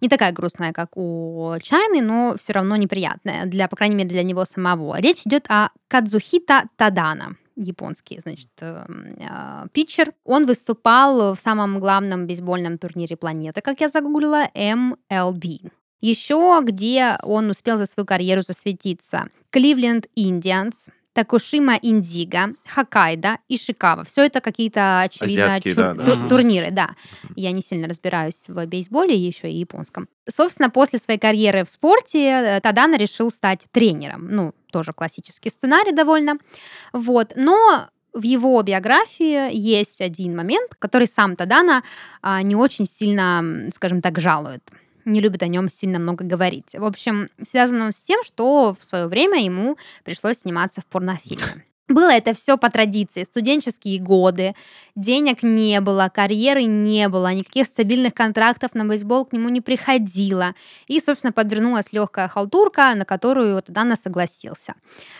[0.00, 4.22] Не такая грустная, как у Чайны, но все равно неприятная, для, по крайней мере, для
[4.22, 4.98] него самого.
[5.00, 8.84] Речь идет о Кадзухита Тадана японский, значит, э,
[9.18, 10.12] э, питчер.
[10.24, 15.70] Он выступал в самом главном бейсбольном турнире планеты, как я загуглила, MLB.
[16.00, 19.26] Еще где он успел за свою карьеру засветиться.
[19.50, 24.04] Кливленд Индианс, Такушима Индиго, Хоккайдо и Шикава.
[24.04, 26.12] Все это какие-то, очевидно, Азиатские, чур- да, да.
[26.12, 26.90] ту- турниры, да.
[27.34, 30.08] Я не сильно разбираюсь в бейсболе, еще и японском.
[30.28, 34.28] Собственно, после своей карьеры в спорте э, Тадана решил стать тренером.
[34.28, 36.34] Ну, тоже классический сценарий довольно.
[36.92, 37.32] Вот.
[37.34, 41.82] Но в его биографии есть один момент, который сам Тадана
[42.22, 44.62] а, не очень сильно, скажем так, жалует
[45.04, 46.74] не любит о нем сильно много говорить.
[46.74, 51.64] В общем, связано он с тем, что в свое время ему пришлось сниматься в порнофильме.
[51.88, 53.24] Было это все по традиции.
[53.24, 54.54] Студенческие годы,
[54.94, 60.54] денег не было, карьеры не было, никаких стабильных контрактов на бейсбол к нему не приходило.
[60.86, 64.74] И, собственно, подвернулась легкая халтурка, на которую Тадана согласился.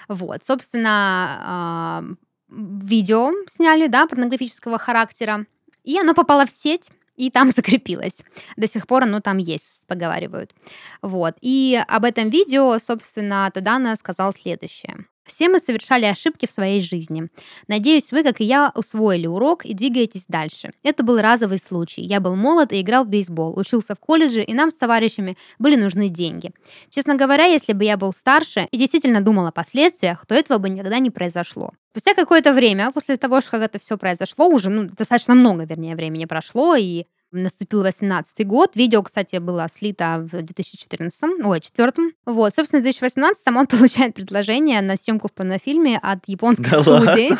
[0.07, 2.05] Вот, собственно, а,
[2.49, 5.47] видео сняли, да, порнографического характера,
[5.83, 6.91] и оно попало в сеть,
[7.21, 8.25] и там закрепилось.
[8.57, 10.55] До сих пор оно там есть, поговаривают.
[11.03, 11.35] Вот.
[11.41, 15.07] И об этом видео, собственно, Тадана сказал следующее.
[15.31, 17.29] Все мы совершали ошибки в своей жизни.
[17.69, 20.73] Надеюсь, вы, как и я, усвоили урок и двигаетесь дальше.
[20.83, 22.03] Это был разовый случай.
[22.03, 25.77] Я был молод и играл в бейсбол, учился в колледже, и нам с товарищами были
[25.77, 26.51] нужны деньги.
[26.91, 30.69] Честно говоря, если бы я был старше и действительно думал о последствиях, то этого бы
[30.69, 31.71] никогда не произошло.
[31.91, 36.25] Спустя какое-то время, после того, что это все произошло, уже ну, достаточно много, вернее, времени
[36.25, 38.77] прошло, и наступил 18 год.
[38.77, 41.93] Видео, кстати, было слито в 2014, ой, 4
[42.27, 47.33] Вот, собственно, в 2018 он получает предложение на съемку в порнофильме от японской Да студии.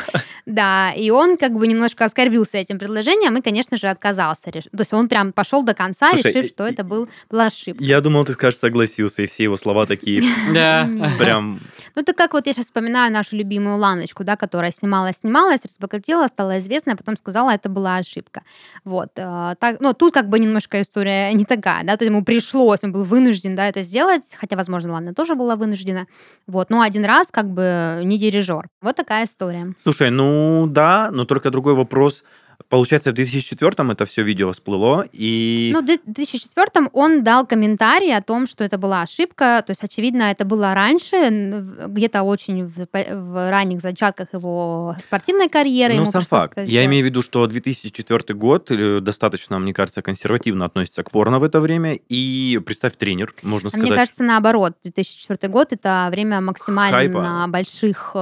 [0.45, 4.51] Да, и он как бы немножко оскорбился этим предложением и, конечно же, отказался.
[4.51, 7.83] То есть он прям пошел до конца, Слушай, решив, и- что это был, была ошибка.
[7.83, 10.23] Я думал, ты скажешь, согласился, и все его слова такие
[10.53, 10.89] Да.
[11.19, 11.59] Прям...
[11.95, 16.27] Ну, это как вот я сейчас вспоминаю нашу любимую Ланочку, да, которая снималась, снималась, разбогатела,
[16.27, 18.43] стала известной, а потом сказала, это была ошибка.
[18.85, 19.09] Вот.
[19.17, 22.83] э, Так, ну, тут как бы немножко история не такая, да, то есть ему пришлось,
[22.83, 26.05] он был вынужден, да, это сделать, хотя, возможно, Лана тоже была вынуждена.
[26.47, 26.69] Вот.
[26.69, 28.67] Но один раз как бы не дирижер.
[28.81, 29.73] Вот такая история.
[29.83, 32.23] Слушай, ну да, но только другой вопрос.
[32.69, 35.71] Получается, в 2004 это все видео всплыло, и...
[35.73, 39.63] Ну, в 2004 он дал комментарий о том, что это была ошибка.
[39.65, 41.15] То есть, очевидно, это было раньше,
[41.87, 45.95] где-то очень в, в ранних зачатках его спортивной карьеры.
[45.95, 46.57] Ну, сам факт.
[46.57, 46.85] Я сделать.
[46.87, 51.43] имею в виду, что 2004 год э, достаточно, мне кажется, консервативно относится к порно в
[51.43, 51.97] это время.
[52.09, 53.89] И представь, тренер, можно А сказать.
[53.89, 57.45] Мне кажется, наоборот, 2004 год это время максимально Хайпа.
[57.47, 58.19] больших э,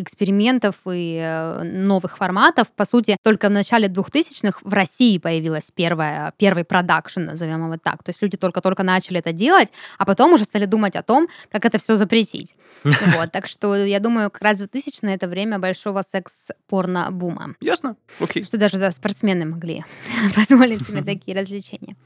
[0.00, 2.70] экспериментов и э, новых форматов.
[2.72, 8.02] По сути, только в начале 2000-х в России появилась первая, первый продакшн, назовем его так.
[8.02, 11.64] То есть люди только-только начали это делать, а потом уже стали думать о том, как
[11.64, 12.54] это все запретить.
[13.12, 17.54] Вот, так что я думаю, как раз 2000 это время большого секс-порно-бума.
[17.60, 17.96] Ясно?
[18.20, 18.44] Окей.
[18.44, 19.84] Что даже да, спортсмены могли
[20.34, 21.96] позволить себе такие развлечения.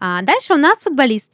[0.00, 1.30] А дальше у нас футболист.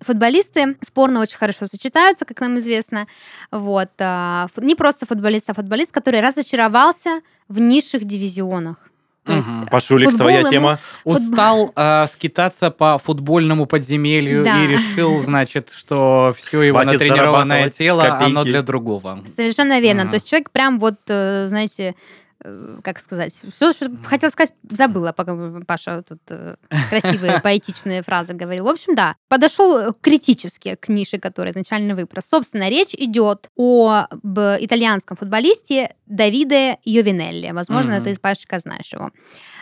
[0.00, 3.06] Футболисты спорно очень хорошо сочетаются, как нам известно.
[3.50, 3.90] Вот.
[3.98, 8.90] а, Не просто футболист, а футболист, который разочаровался в низших дивизионах.
[9.26, 9.66] То есть, Мгм.
[9.68, 10.78] Пашулик, футбол твоя ему- тема.
[11.04, 14.62] Устал э, скитаться по футбольному подземелью Да.
[14.62, 18.48] и решил, значит, что все его Хватит натренированное тело, оно копейки.
[18.50, 19.18] для другого.
[19.34, 20.02] Совершенно верно.
[20.02, 20.10] Мгм.
[20.10, 21.94] То есть человек прям вот, э, знаете,
[22.82, 25.34] как сказать, все, что хотела сказать, забыла, пока
[25.66, 26.56] Паша тут э,
[26.90, 28.64] красивые поэтичные фразы говорил.
[28.64, 32.24] В общем, да, подошел критически к нише, которая изначально выброс.
[32.28, 37.50] Собственно, речь идет о б- итальянском футболисте Давиде Йовинелли.
[37.52, 38.04] Возможно, Мгм.
[38.04, 39.10] ты из Пашечка знаешь его.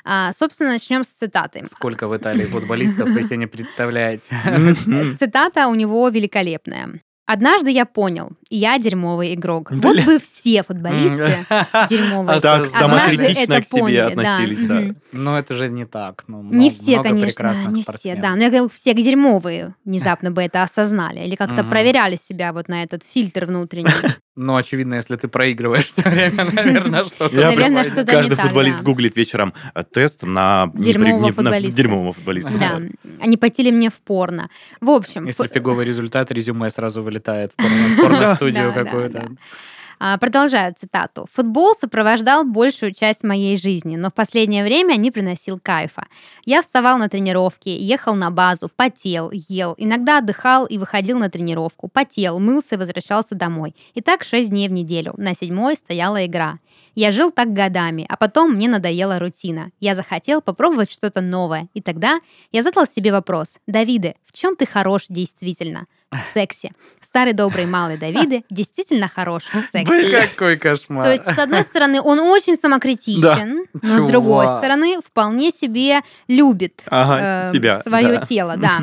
[0.04, 1.64] А, собственно, начнем с цитаты.
[1.70, 4.24] Сколько в Италии футболистов, вы себе не представляете.
[5.18, 7.00] Цитата у него великолепная.
[7.26, 9.72] Однажды я понял, я дерьмовый игрок.
[9.72, 9.80] Бля.
[9.80, 11.46] Вот бы все футболисты
[11.88, 12.40] дерьмовые.
[12.40, 14.94] Так Однажды самокритично это к себе поняли, относились, да.
[15.12, 16.24] Но это же не так.
[16.26, 18.36] Ну, Не много- все, много конечно, не все, да.
[18.36, 22.82] Но я говорю, все дерьмовые внезапно бы это осознали или как-то проверяли себя вот на
[22.82, 23.88] этот фильтр внутренний.
[24.36, 28.46] Ну, очевидно, если ты проигрываешь все время, наверное, что-то Я Наверное, что-то Каждый не так,
[28.46, 28.84] футболист да.
[28.84, 31.76] гуглит вечером э, тест на Дерьмового не- на футболиста.
[31.76, 32.50] дерьмового футболиста.
[32.58, 32.80] Да,
[33.20, 34.50] они потели мне в порно.
[34.80, 39.30] В общем, Если фиговый результат, резюме сразу вылетает в порно- в порно-студию какую-то.
[40.06, 41.26] А, Продолжаю цитату.
[41.32, 46.04] «Футбол сопровождал большую часть моей жизни, но в последнее время не приносил кайфа.
[46.44, 51.88] Я вставал на тренировки, ехал на базу, потел, ел, иногда отдыхал и выходил на тренировку,
[51.88, 53.74] потел, мылся и возвращался домой.
[53.94, 55.14] И так шесть дней в неделю.
[55.16, 56.58] На седьмой стояла игра.
[56.94, 59.70] Я жил так годами, а потом мне надоела рутина.
[59.80, 61.68] Я захотел попробовать что-то новое.
[61.74, 62.20] И тогда
[62.52, 63.48] я задал себе вопрос.
[63.66, 65.86] Давиде, в чем ты хорош действительно?
[66.12, 66.70] В сексе.
[67.00, 69.84] Старый добрый малый Давиде действительно хорош в сексе.
[69.84, 71.02] Блин, Какой кошмар.
[71.04, 74.58] То есть, с одной стороны, он очень самокритичен, но с другой Чувак.
[74.58, 78.26] стороны, вполне себе любит Ага, э, себя, свое да.
[78.26, 78.80] тело, да.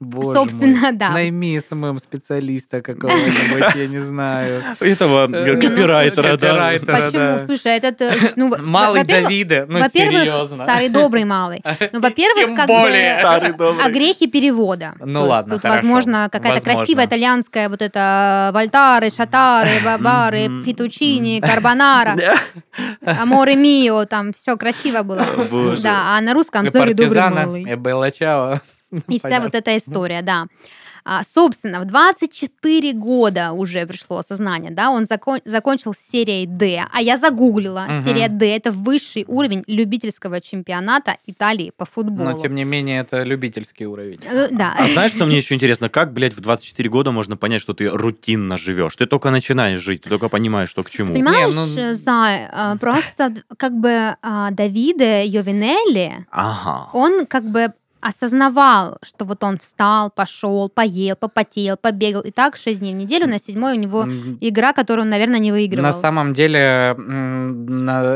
[0.00, 0.92] Боже собственно, мой.
[0.92, 1.10] да.
[1.10, 4.62] Найми СММ-специалиста какого-нибудь, я не знаю.
[4.80, 6.70] Этого Э, г- копирайтера, да.
[6.80, 7.38] Почему?
[7.46, 10.64] Слушай, этот, э, ну, Малый Давида, ну серьезно.
[10.64, 11.62] старый добрый малый.
[11.92, 13.84] Ну, во-первых, как бы Старый добрый.
[13.84, 14.94] огрехи перевода.
[15.04, 22.16] Ну ладно, Тут, возможно, какая-то красивая итальянская вот это вальтары, шатары, бабары, фетучини, карбонара,
[23.04, 25.26] аморе мио, там все красиво было.
[25.82, 27.64] Да, а на русском Э, старый добрый малый.
[27.68, 28.60] э, Белла Чао.
[29.08, 29.44] И вся Понятно.
[29.46, 30.46] вот эта история, да.
[31.02, 36.84] А, собственно, в 24 года уже пришло осознание, да, он закон- закончил с серией D,
[36.92, 38.02] а я загуглила, Мгм.
[38.04, 42.28] серия D— это высший уровень любительского чемпионата Италии по футболу.
[42.30, 44.20] Но, тем не менее, это любительский уровень.
[44.30, 44.74] Э, Да.
[44.78, 45.88] А знаешь, что мне еще интересно?
[45.88, 48.94] Как, блядь, в 24 года можно понять, что ты рутинно живешь?
[48.96, 51.14] Ты только начинаешь жить, ты только понимаешь, что к чему.
[51.14, 56.90] Понимаешь, Не, ну- Зай, а, просто как бы а, Давиде Йовинелли, Ага.
[56.92, 62.80] он как бы осознавал, что вот он встал, пошел, поел, попотел, побегал, и так 6
[62.80, 64.06] дней в неделю, на седьмой у него
[64.40, 65.86] игра, которую он, наверное, не выигрывал.
[65.86, 66.96] На самом деле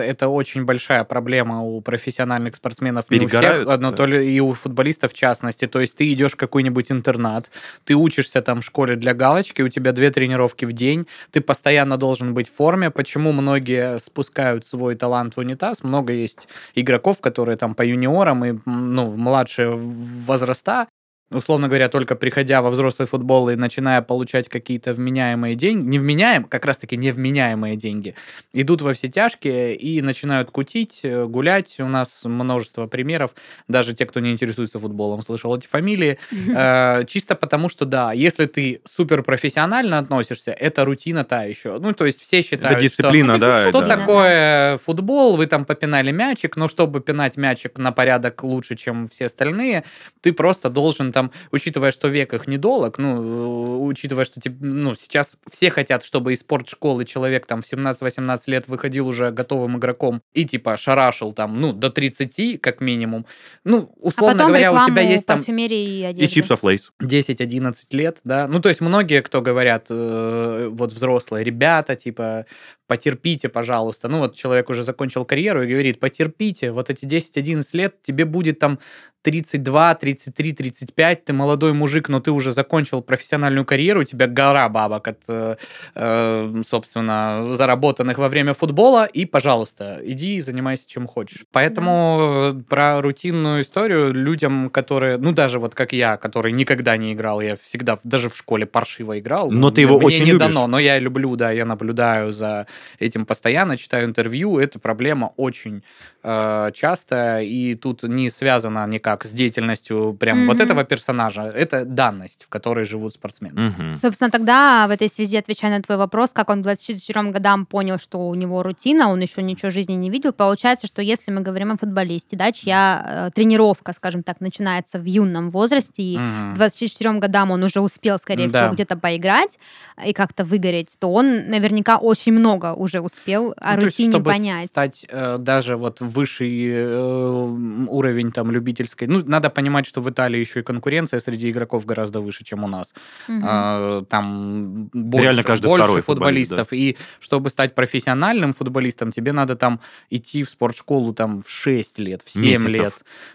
[0.04, 3.04] это очень большая проблема у профессиональных спортсменов.
[3.10, 5.66] Не у всех, но то ли и у футболистов в частности.
[5.66, 7.50] То есть ты идешь в какой-нибудь интернат,
[7.84, 11.96] ты учишься там в школе для галочки, у тебя две тренировки в день, ты постоянно
[11.96, 12.90] должен быть в форме.
[12.90, 15.82] Почему многие спускают свой талант в унитаз?
[15.82, 20.88] Много есть игроков, которые там по юниорам и ну, в младшие возраста
[21.30, 26.64] условно говоря, только приходя во взрослый футбол и начиная получать какие-то вменяемые деньги, невменяемые, как
[26.64, 28.14] раз-таки невменяемые деньги,
[28.52, 31.76] идут во все тяжкие и начинают кутить, э, гулять.
[31.80, 33.34] У нас множество примеров.
[33.68, 36.18] Даже те, кто не интересуется футболом, слышал эти фамилии.
[36.54, 41.78] Э, Чисто потому, что да, если ты суперпрофессионально относишься, это рутина та еще.
[41.78, 43.68] Ну, то есть все считают, Это дисциплина, Это да.
[43.70, 45.36] что это- такое футбол?
[45.36, 49.84] Вы там попинали мячик, но чтобы пинать мячик на порядок лучше, чем все остальные,
[50.20, 54.94] ты просто должен там там, учитывая, что век их недолг, ну, э, учитывая, что ну,
[54.94, 60.22] сейчас все хотят, чтобы из спортшколы человек там в 17-18 лет выходил уже готовым игроком
[60.32, 63.26] и типа шарашил там, ну, до 30 как минимум.
[63.64, 66.34] Ну, А условно потом говоря, у тебя есть там и И одежды.
[66.34, 66.92] чипсов лейс.
[67.02, 68.46] 10-11 лет, да.
[68.48, 72.46] Ну, то есть многие, кто говорят, э, вот взрослые ребята, типа,
[72.86, 74.08] потерпите, пожалуйста.
[74.08, 78.58] Ну, вот человек уже закончил карьеру и говорит, потерпите, вот эти 10-11 лет, тебе будет
[78.58, 78.78] там
[79.24, 84.68] 32, 33, 35, ты молодой мужик, но ты уже закончил профессиональную карьеру, у тебя гора
[84.68, 85.56] бабок от, э,
[85.94, 91.46] э, собственно, заработанных во время футбола, и, пожалуйста, иди и занимайся чем хочешь.
[91.52, 97.14] Поэтому э, про рутинную историю людям, которые, ну, даже вот как я, который никогда не
[97.14, 99.50] играл, я всегда, даже в школе паршиво играл.
[99.50, 100.48] Но ты Мне его очень не любишь.
[100.48, 102.66] дано, но я люблю, да, я наблюдаю за
[102.98, 105.82] этим постоянно, читаю интервью, эта проблема очень
[106.22, 110.64] э, часто, и тут не связано никак с деятельностью прям вот Мгм.
[110.64, 113.60] этого персонажа, это данность, в которой живут спортсмены.
[113.60, 113.96] Мгм.
[113.96, 117.98] Собственно, тогда в этой связи, отвечая на твой вопрос, как он к 24 годам понял,
[117.98, 121.40] что у него рутина, он еще ничего в жизни не видел, получается, что если мы
[121.42, 126.54] говорим о футболисте, да, чья э, тренировка, скажем так, начинается в юном возрасте, и к
[126.54, 128.62] 24 годам он уже успел, скорее Да.
[128.62, 129.58] всего, где-то поиграть
[130.06, 134.30] и как-то выгореть, то он наверняка очень много уже успел о Ну, есть, рутине чтобы
[134.30, 134.68] понять.
[134.68, 140.38] стать э, даже вот высший э, уровень там любительской, ну надо понимать, что в Италии
[140.38, 142.94] еще и конкуренция среди игроков гораздо выше, чем у нас.
[143.28, 143.42] Мгм.
[143.44, 146.72] А, там больше, Реально каждый больше второй футболист, футболистов.
[146.72, 152.22] И чтобы стать профессиональным футболистом, тебе надо там идти в спортшколу там в 6 лет,
[152.24, 152.68] в 7 Месяцев.
[152.68, 152.94] лет.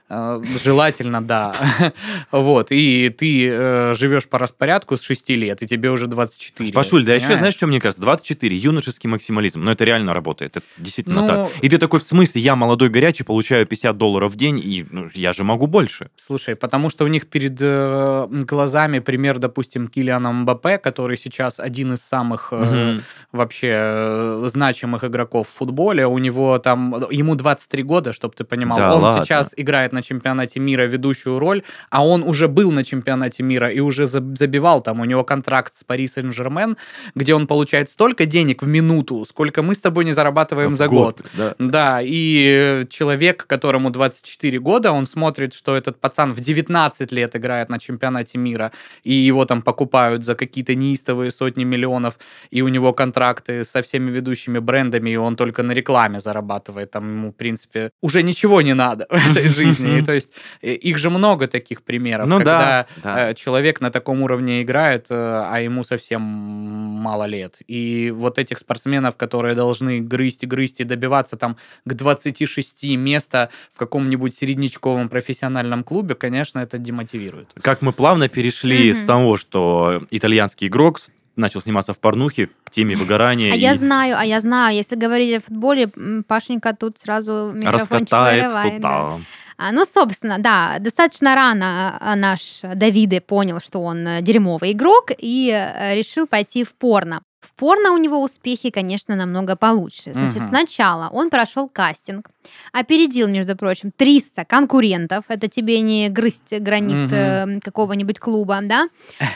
[0.10, 1.54] А, Желательно, да.
[2.32, 2.68] Вот.
[2.72, 6.72] И ты э, живешь по распорядку с 6 лет, и тебе уже 24.
[6.72, 8.02] Пашуль, да еще, знаешь, что мне кажется?
[8.02, 9.62] 24, юношеский максимализм.
[9.64, 10.58] Но это реально работает.
[10.58, 11.50] Это действительно Ну, так.
[11.64, 15.10] И ты такой, в смысле, я молодой горячий, получаю 50 долларов в день, и ну,
[15.14, 16.10] я же могу больше.
[16.18, 21.94] Слушай, потому что у них перед э, глазами пример, допустим, Килиана Мбаппе, который сейчас один
[21.94, 23.02] из самых э, Мгм.
[23.32, 26.06] вообще э, значимых игроков в футболе.
[26.08, 28.78] У него там, ему 23 года, чтобы ты понимал.
[28.78, 29.26] Да он ладно?
[29.26, 33.80] сейчас играет на чемпионате мира ведущую роль, а он уже был на чемпионате мира и
[33.82, 35.00] уже за- забивал там.
[35.02, 36.78] У него контракт с Пари Сен-Жермен,
[37.16, 40.88] где он получает столько денег в минуту, сколько мы с тобой не зарабатываем В за
[40.88, 41.22] год.
[41.38, 41.56] да.
[41.60, 47.36] Да, и э, человек, которому 24 года, он смотрит, что этот пацан в 19 лет
[47.36, 48.72] играет на чемпионате мира,
[49.04, 52.18] и его там покупают за какие-то неистовые сотни миллионов,
[52.52, 56.92] и у него контракты со всеми ведущими брендами, и он только на рекламе зарабатывает.
[56.92, 60.00] Там ему, в принципе, уже ничего не надо в этой жизни.
[60.00, 60.32] И то есть
[60.62, 63.30] э, их же много таких примеров, Ну когда да, да.
[63.30, 67.58] э, человек на таком уровне играет, а ему совсем мало лет.
[67.68, 73.50] И вот этих спортсменов, которые должны грызть и грызть и добиваться там к 26 места
[73.74, 77.48] в каком-нибудь середнячковом профессиональном клубе, конечно, это демотивирует.
[77.62, 79.00] Как мы плавно перешли Мгм.
[79.00, 81.00] с того, что итальянский игрок
[81.36, 83.54] начал сниматься в порнухе к теме выгорания.
[83.54, 85.90] А и я знаю, а я знаю, если говорить о футболе,
[86.28, 89.02] Пашенька тут сразу микрофончик Раскатает вырывает, да.
[89.16, 89.20] туда.
[89.62, 95.12] А, ну, собственно, да, достаточно рано а, наш Давиде понял, что он э, дерьмовый игрок
[95.18, 97.22] и э, решил пойти в порно.
[97.40, 100.14] В порно у него успехи, конечно, намного получше.
[100.14, 100.50] Значит, Мгм.
[100.50, 102.30] сначала он прошел кастинг,
[102.72, 105.26] опередил, между прочим, 300 конкурентов.
[105.28, 108.88] Это тебе не грызть гранит э, какого-нибудь клуба, да?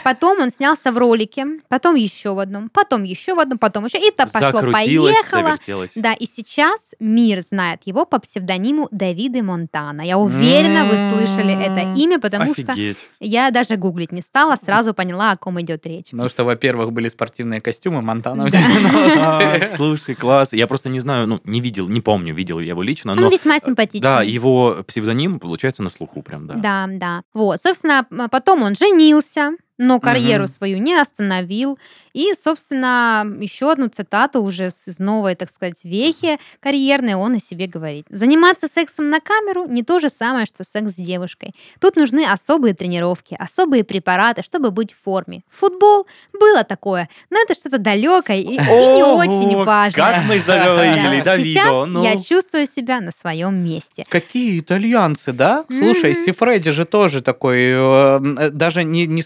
[0.03, 3.97] Потом он снялся в ролике, потом еще в одном, потом еще в одном, потом еще.
[3.97, 5.41] И то Закрутилось, пошло-поехало.
[5.43, 5.91] завертелось.
[5.95, 10.01] Да, и сейчас мир знает его по псевдониму Давиды Монтана.
[10.01, 12.75] Я уверена, вы слышали это имя, потому что
[13.19, 16.11] я даже гуглить не стала, сразу поняла, о ком идет речь.
[16.11, 18.59] Потому что, во-первых, были спортивные костюмы Монтана в Да.
[18.59, 19.69] 90-е.
[19.75, 20.53] Слушай, класс.
[20.53, 23.29] Я просто не знаю, ну, не видел, не помню, видел я его лично, Он но...
[23.29, 24.01] весьма симпатичный.
[24.01, 26.55] Да, его псевдоним получается на слуху прям, да.
[26.55, 27.23] Да, да.
[27.33, 30.51] Вот, собственно, потом он женился, но карьеру Мгм.
[30.51, 31.79] свою не остановил.
[32.13, 37.65] И, собственно, еще одну цитату уже из новой, так сказать, вехи карьерной он о себе
[37.67, 38.05] говорит.
[38.09, 41.53] Заниматься сексом на камеру не то же самое, что секс с девушкой.
[41.79, 45.43] Тут нужны особые тренировки, особые препараты, чтобы быть в форме.
[45.49, 46.05] Футбол
[46.39, 50.13] было такое, но это что-то далекое и, и не очень важное.
[50.13, 51.37] Как мы заговорили, Да.
[51.37, 52.03] Сейчас ну.
[52.03, 54.05] я чувствую себя на своем месте.
[54.07, 55.65] Какие итальянцы, да?
[55.67, 56.13] Слушай.
[56.13, 59.23] Сифреди же тоже такой, э, э, даже не, не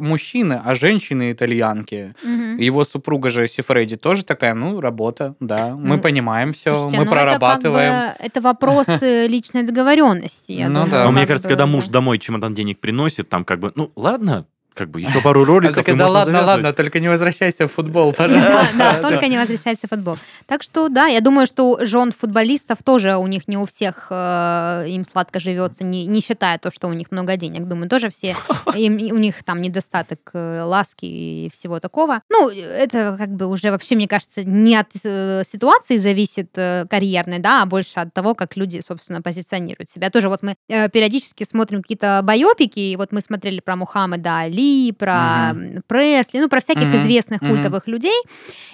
[0.00, 2.14] мужчины, а женщины-итальянки.
[2.22, 2.58] Мгм.
[2.58, 7.04] Его супруга же Сифреди тоже такая, ну, работа, да, мы Ну, понимаем все, Слушайте, мы
[7.04, 7.92] ну прорабатываем.
[7.92, 10.64] Это, как бы, это вопросы личной договоренности.
[10.66, 11.04] Ну думаю, да.
[11.04, 11.70] Но мне кажется, бы, когда да.
[11.70, 15.76] муж домой чемодан денег приносит, там как бы, ну ладно, как бы еще пару роликов,
[15.76, 16.56] Так и да можно ладно, завязывать.
[16.64, 18.68] ладно, только не возвращайся в футбол, Да, пожалуйста.
[18.78, 20.16] да, только не возвращайся в футбол.
[20.46, 24.06] Так что, да, я думаю, что у жен футболистов тоже у них не у всех
[24.10, 27.66] э, им сладко живется, не, не считая то, что у них много денег.
[27.68, 28.34] Думаю, тоже все,
[28.74, 32.22] им, у них там недостаток э, ласки и всего такого.
[32.30, 37.38] Ну, это как бы уже вообще, мне кажется, не от э, ситуации зависит э, карьерной,
[37.40, 40.10] да, а больше от того, как люди, собственно, позиционируют себя.
[40.10, 44.61] Тоже вот мы э, периодически смотрим какие-то байопики, и вот мы смотрели про Мухаммеда Али,
[44.98, 48.20] про м, Пресли, ну, про всяких Мгм, известных культовых людей.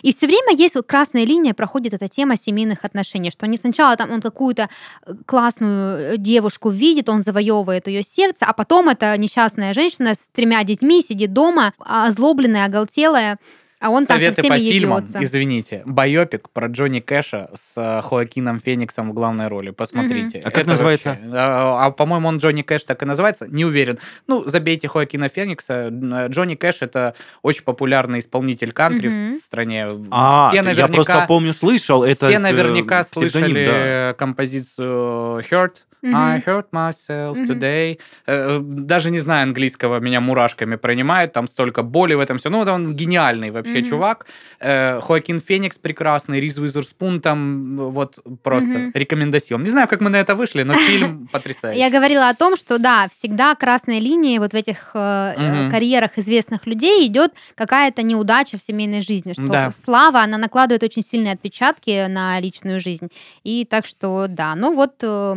[0.02, 3.96] И все время есть вот красная линия, проходит эта тема семейных отношений, что они сначала
[3.96, 4.68] там он какую-то
[5.06, 10.28] э, классную э, девушку видит, он завоевывает ее сердце, а потом эта несчастная женщина с
[10.32, 13.38] тремя детьми сидит дома, озлобленная, оголтелая,
[13.80, 15.24] а он там со Советы всеми по фильмам, ебется.
[15.24, 15.82] извините.
[15.86, 19.70] Байопик про Джонни Кэша с э, Хоакином Фениксом в главной роли.
[19.70, 20.40] Посмотрите.
[20.40, 21.10] А как Это называется?
[21.10, 23.46] вообще- А, а, по-моему, он Джонни Кэш так и называется.
[23.48, 23.98] Не уверен.
[24.26, 25.90] Ну, забейте Хоакина Феникса.
[25.92, 29.26] Э, Джонни Кэш это очень популярный исполнитель кантри Мгм.
[29.32, 29.86] в стране.
[30.10, 32.02] А, все я наверняка, просто помню, слышал.
[32.04, 34.14] Это все наверняка псевдоним, слышали да.
[34.18, 35.72] композицию Hurt.
[36.04, 37.98] I hurt myself today.
[38.26, 42.50] Э, Даже не знаю английского, меня мурашками пронимает, там столько боли в этом все.
[42.50, 44.26] Ну, вот он гениальный вообще чувак.
[44.60, 48.90] Э, Хоакин Феникс прекрасный, Риз Уизерспун там вот просто Мгм.
[48.94, 49.62] рекомендацион.
[49.64, 51.80] Не знаю, как мы на это вышли, но фильм потрясающий.
[51.80, 56.18] Я говорила о том, что да, всегда красной линией вот в этих э, э, карьерах
[56.18, 59.70] известных людей идет какая-то неудача в семейной жизни, что Да.
[59.72, 63.08] слава, она накладывает очень сильные отпечатки на личную жизнь.
[63.44, 65.34] И так что, да, ну вот э,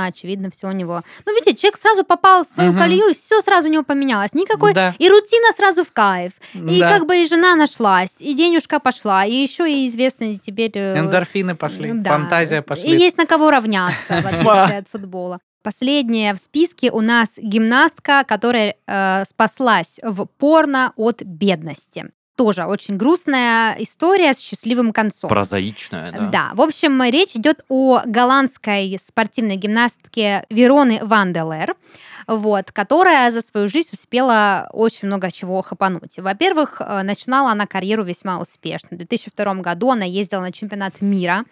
[0.00, 1.02] Монтана, очевидно, все у него.
[1.26, 2.78] Ну, видите, человек сразу попал в свою Мгм.
[2.78, 4.32] колею, и все сразу у него поменялось.
[4.34, 4.72] Никакой...
[4.74, 4.94] Да.
[4.98, 6.32] И рутина сразу в кайф.
[6.54, 6.88] И Да.
[6.98, 10.72] как бы и жена нашлась, и денежка пошла, и еще и известный теперь...
[10.74, 12.10] э, Эндорфины пошли, да.
[12.10, 12.90] фантазия И пошли.
[12.98, 15.38] есть на кого равняться, в отличие от футбола.
[15.62, 22.10] Последняя в списке у нас гимнастка, которая э, спаслась в порно от бедности.
[22.40, 25.28] Тоже очень грустная история с счастливым концом.
[25.28, 26.20] Прозаичная, да.
[26.28, 31.76] Да, в общем, речь идет о голландской спортивной гимнастке Вероны Ванделер,
[32.26, 36.18] вот, которая за свою жизнь успела очень много чего хапануть.
[36.18, 38.88] Во-первых, э, начинала она карьеру весьма успешно.
[38.92, 41.44] В 2002 году она ездила на чемпионат мира,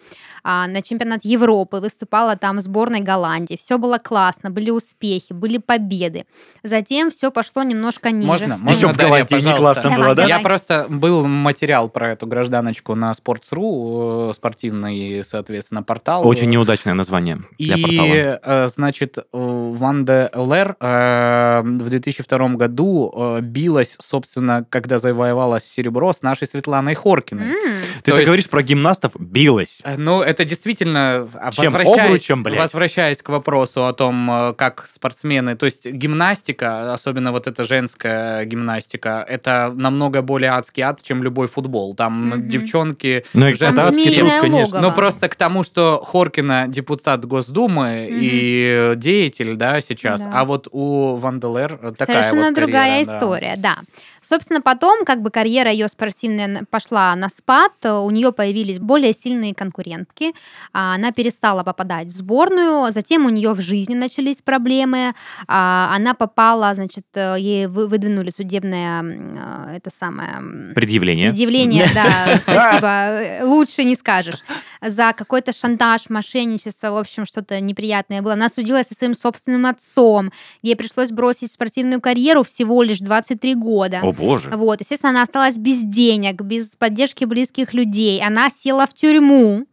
[0.43, 3.57] а, на чемпионат Европы, выступала там в сборной Голландии.
[3.59, 6.25] Все было классно, были успехи, были победы.
[6.63, 8.27] Затем все пошло немножко ниже.
[8.27, 9.81] Можно, можно, в Дарья, Голландии не пожалуйста?
[9.81, 10.21] классно было, да?
[10.23, 10.43] Я Давай.
[10.43, 16.27] просто был материал про эту гражданочку на Sports.ru, э, спортивный, соответственно, портал.
[16.27, 18.39] Очень неудачное название для И, портала.
[18.65, 20.29] э, значит, Ванда
[20.59, 27.53] Лер э, в 2002 году э, билась, собственно, когда завоевала серебро с нашей Светланой Хоркиной.
[27.53, 29.81] М, Ты есть- говоришь про гимнастов, билась.
[29.83, 31.71] Э, Ну, это действительно, Чем?
[31.73, 32.59] возвращаясь, Обручем, блядь?
[32.59, 38.45] возвращаясь к вопросу о том, э, как спортсмены, то есть гимнастика, особенно вот эта женская
[38.45, 41.95] гимнастика, это намного более адский ад, чем любой футбол.
[41.95, 42.49] Там Мгм.
[42.49, 44.75] девчонки, Ну, и Там это адский змеиное труд, конечно.
[44.77, 44.89] логово.
[44.89, 48.19] ну, просто к тому, что Хоркина депутат Госдумы Мгм.
[48.21, 50.31] и деятель, да, сейчас, Да.
[50.33, 53.17] а вот у Ванделер такая Совершенно вот другая карьера, да.
[53.17, 53.75] история, да.
[54.21, 59.13] Собственно, потом как бы карьера ее спортивная на- пошла на спад, у нее появились более
[59.13, 60.33] сильные конкурентки,
[60.73, 65.13] а, она перестала попадать в сборную, затем у нее в жизни начались проблемы,
[65.47, 70.73] а, она попала, значит, ей вы- выдвинули судебное, э, это самое...
[70.75, 71.29] Предъявление.
[71.29, 74.43] Предъявление, да, спасибо, э, лучше не скажешь.
[74.81, 78.33] За какой-то шантаж, мошенничество, в общем, что-то неприятное было.
[78.33, 80.31] Она судилась со своим собственным отцом.
[80.61, 83.99] Ей пришлось бросить спортивную карьеру всего лишь 23 года.
[84.09, 84.49] О, боже.
[84.51, 88.21] Вот, естественно, она осталась без денег, без поддержки близких людей.
[88.23, 89.65] Она села в тюрьму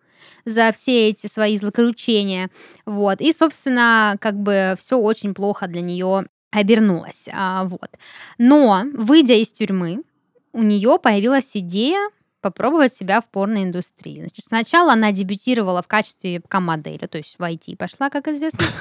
[0.44, 2.50] за все эти свои злоключения.
[2.84, 3.20] Вот.
[3.20, 7.28] И, собственно, как бы все очень плохо для нее обернулось.
[7.32, 7.90] А, вот.
[8.38, 10.02] Но, выйдя из тюрьмы,
[10.52, 12.08] у нее появилась идея
[12.46, 14.20] попробовать себя в порноиндустрии.
[14.20, 18.66] Значит, сначала она дебютировала в качестве вебкам-модели, то есть в IT пошла, как известно.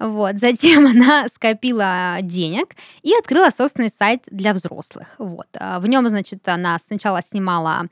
[0.00, 0.40] Вот.
[0.40, 5.14] Затем она скопила денег и открыла собственный сайт для взрослых.
[5.18, 5.46] Вот.
[5.56, 7.86] А В нем, значит, она сначала снимала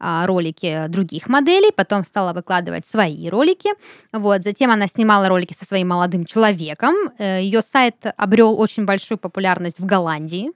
[0.00, 3.70] а, ролики других моделей, потом стала выкладывать свои ролики.
[4.12, 4.44] Вот.
[4.44, 6.94] Затем она снимала ролики со своим молодым человеком.
[7.18, 10.52] Ее сайт обрел очень большую популярность в Голландии.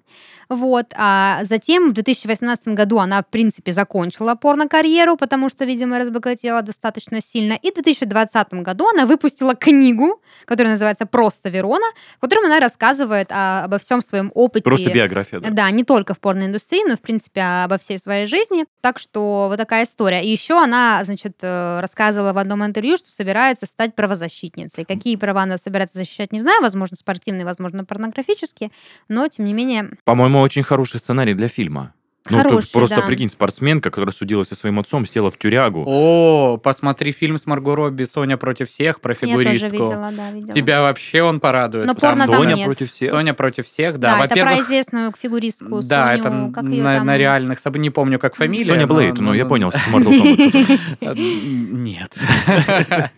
[0.49, 0.87] Вот.
[0.97, 6.63] А затем в 2018 году она, в принципе, закончила закончила порно-карьеру, потому что, видимо, разбогатела
[6.63, 7.55] достаточно сильно.
[7.55, 11.87] И в 2020 году она выпустила книгу, которая называется «Просто Верона»,
[12.19, 14.63] в котором она рассказывает о- обо всем своем опыте.
[14.63, 15.51] Просто биография, да.
[15.51, 18.67] Да, не только в порноиндустрии, но, в принципе, обо всей своей жизни.
[18.81, 20.23] Так что вот такая история.
[20.23, 24.85] И еще она, значит, э, рассказывала в одном интервью, что собирается стать правозащитницей.
[24.85, 26.63] Какие права она собирается защищать, не знаю.
[26.63, 28.71] Возможно, спортивные, возможно, порнографические.
[29.09, 31.93] Но, тем не менее, По-моему, очень хороший сценарий для фильма.
[32.31, 33.03] Ну, тут Хороший, просто да.
[33.03, 35.85] прикинь, спортсменка, которая судилась со своим отцом, села в тюрягу.
[35.87, 39.71] О, посмотри фильм с Марго Робби «Соня против всех» про я тоже фигуристку.
[39.71, 40.53] видела, да, видела.
[40.53, 41.87] Тебя вообще он порадует.
[41.87, 42.67] Но Там порно там Соня нет.
[42.67, 43.11] против всех.
[43.11, 44.25] Соня против всех, Да, да.
[44.25, 46.53] это про Во-первых, известную фигуристку да, Соню, это на,
[46.99, 47.07] там?
[47.07, 48.65] на реальных не помню, как фамилия.
[48.67, 49.77] Соня но- Блейд, ну, но- я но- понял, с.
[51.01, 52.17] Э, Нет.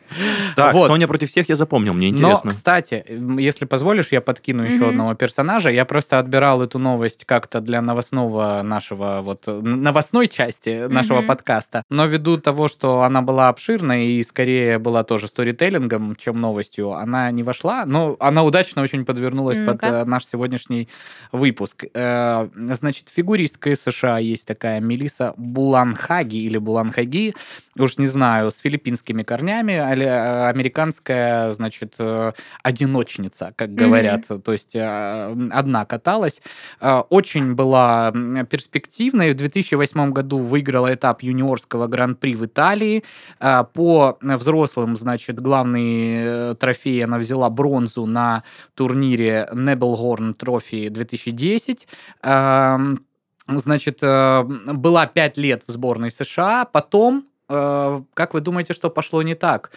[0.56, 0.74] Так.
[0.74, 2.50] Соня против всех я запомнил, мне Но, интересно.
[2.50, 5.68] кстати, м, если позволишь, я подкину еще одного персонажа.
[5.70, 11.18] Я просто отбирал эту новость как-то для новостного нашего вот э, н- новостной части нашего
[11.18, 11.26] Мгм.
[11.26, 11.82] подкаста.
[11.90, 17.30] Но ввиду того, что она была обширной и скорее была тоже сторителлингом, чем новостью, она
[17.30, 17.84] не вошла.
[17.86, 19.86] Но она удачно очень подвернулась под Ну-ка.
[19.86, 20.88] э, наш сегодняшний
[21.32, 21.84] выпуск.
[21.94, 27.34] Э, Значит, фигуристка из США есть такая Мелиса Буланхаги или Буланхаги,
[27.78, 32.32] уж не знаю, с филиппинскими корнями, э, американская, значит, э,
[32.62, 36.40] одиночница, как говорят, то есть э, одна каталась.
[36.80, 38.46] Очень была м,
[38.88, 39.32] перспективной.
[39.32, 43.04] В 2008 году выиграла этап юниорского гран-при в Италии.
[43.40, 48.42] Э, По взрослым, значит, главный э, трофей она взяла бронзу на
[48.74, 51.88] турнире Nebelhorn Trophy 2010.
[52.22, 53.04] Эм,
[53.50, 54.42] Значит, э,
[54.74, 59.70] была пять лет в сборной США, потом, э, как вы думаете, что пошло не так?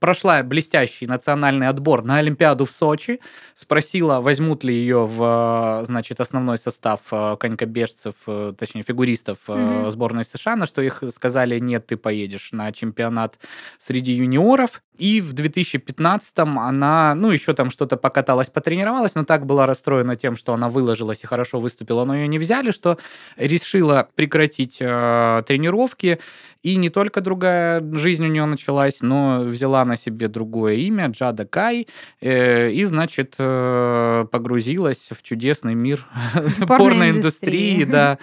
[0.00, 3.20] Прошла блестящий национальный отбор на Олимпиаду в Сочи,
[3.54, 9.90] спросила, возьмут ли ее в, э, значит, основной состав э, конькобежцев, э, точнее, фигуристов Мгм.
[9.90, 13.38] сборной США, на что их сказали, нет, ты поедешь на чемпионат
[13.78, 14.82] среди юниоров.
[14.98, 20.36] И в 2015-м она, ну, еще там что-то покаталась, потренировалась, но так была расстроена тем,
[20.36, 22.98] что она выложилась и хорошо выступила, но ее не взяли, что
[23.36, 26.18] решила прекратить э, тренировки.
[26.64, 31.46] И не только другая жизнь у нее началась, но взяла на себе другое имя, Джада
[31.46, 31.86] Кай,
[32.20, 36.04] э, и, значит, э, погрузилась в чудесный мир
[36.66, 38.18] порноиндустрии, да.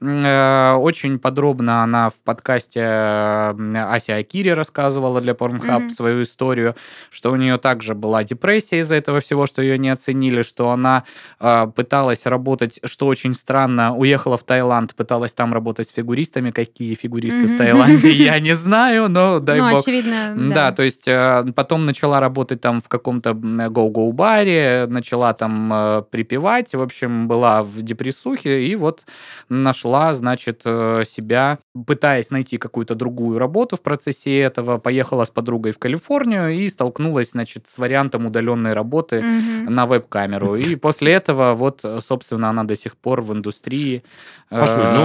[0.00, 3.54] Э, Очень подробно она в подкасте э,
[3.88, 5.90] Ася Акири рассказывала для Pornhub Мгм.
[6.18, 6.74] Свою историю,
[7.10, 11.04] что у нее также была депрессия из-за этого всего, что ее не оценили, что она
[11.40, 16.50] э, пыталась работать, что очень странно, уехала в Таиланд, пыталась там работать с фигуристами.
[16.50, 17.56] Какие фигуристы в Мгм.
[17.58, 19.82] Таиланде, я не знаю, но дай ну, бог.
[19.82, 25.32] очевидно, Да, то есть э, потом начала работать там в каком-то м, go-go баре, начала
[25.34, 29.04] там э, припевать, в общем, была в депрессухе и вот
[29.48, 35.72] нашла, значит, э, себя, пытаясь найти какую-то другую работу в процессе этого, поехала с подругой
[35.72, 39.74] в Калифорнию и столкнулась, значит, с вариантом удаленной работы Мгм.
[39.74, 40.56] на веб-камеру.
[40.56, 44.02] И после этого вот, э, собственно, она до сих пор в индустрии.
[44.50, 44.64] Э,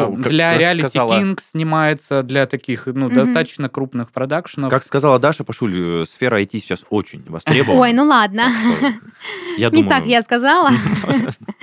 [0.09, 4.69] ну, как- для как Reality сказала- King снимается, для таких, ну, достаточно крупных продакшенов.
[4.69, 7.81] Как сказала Даша Пашуль, э, сфера IT сейчас очень востребована.
[7.81, 8.43] Ой, ну ладно.
[9.57, 10.69] Я Не думаю, так я сказала.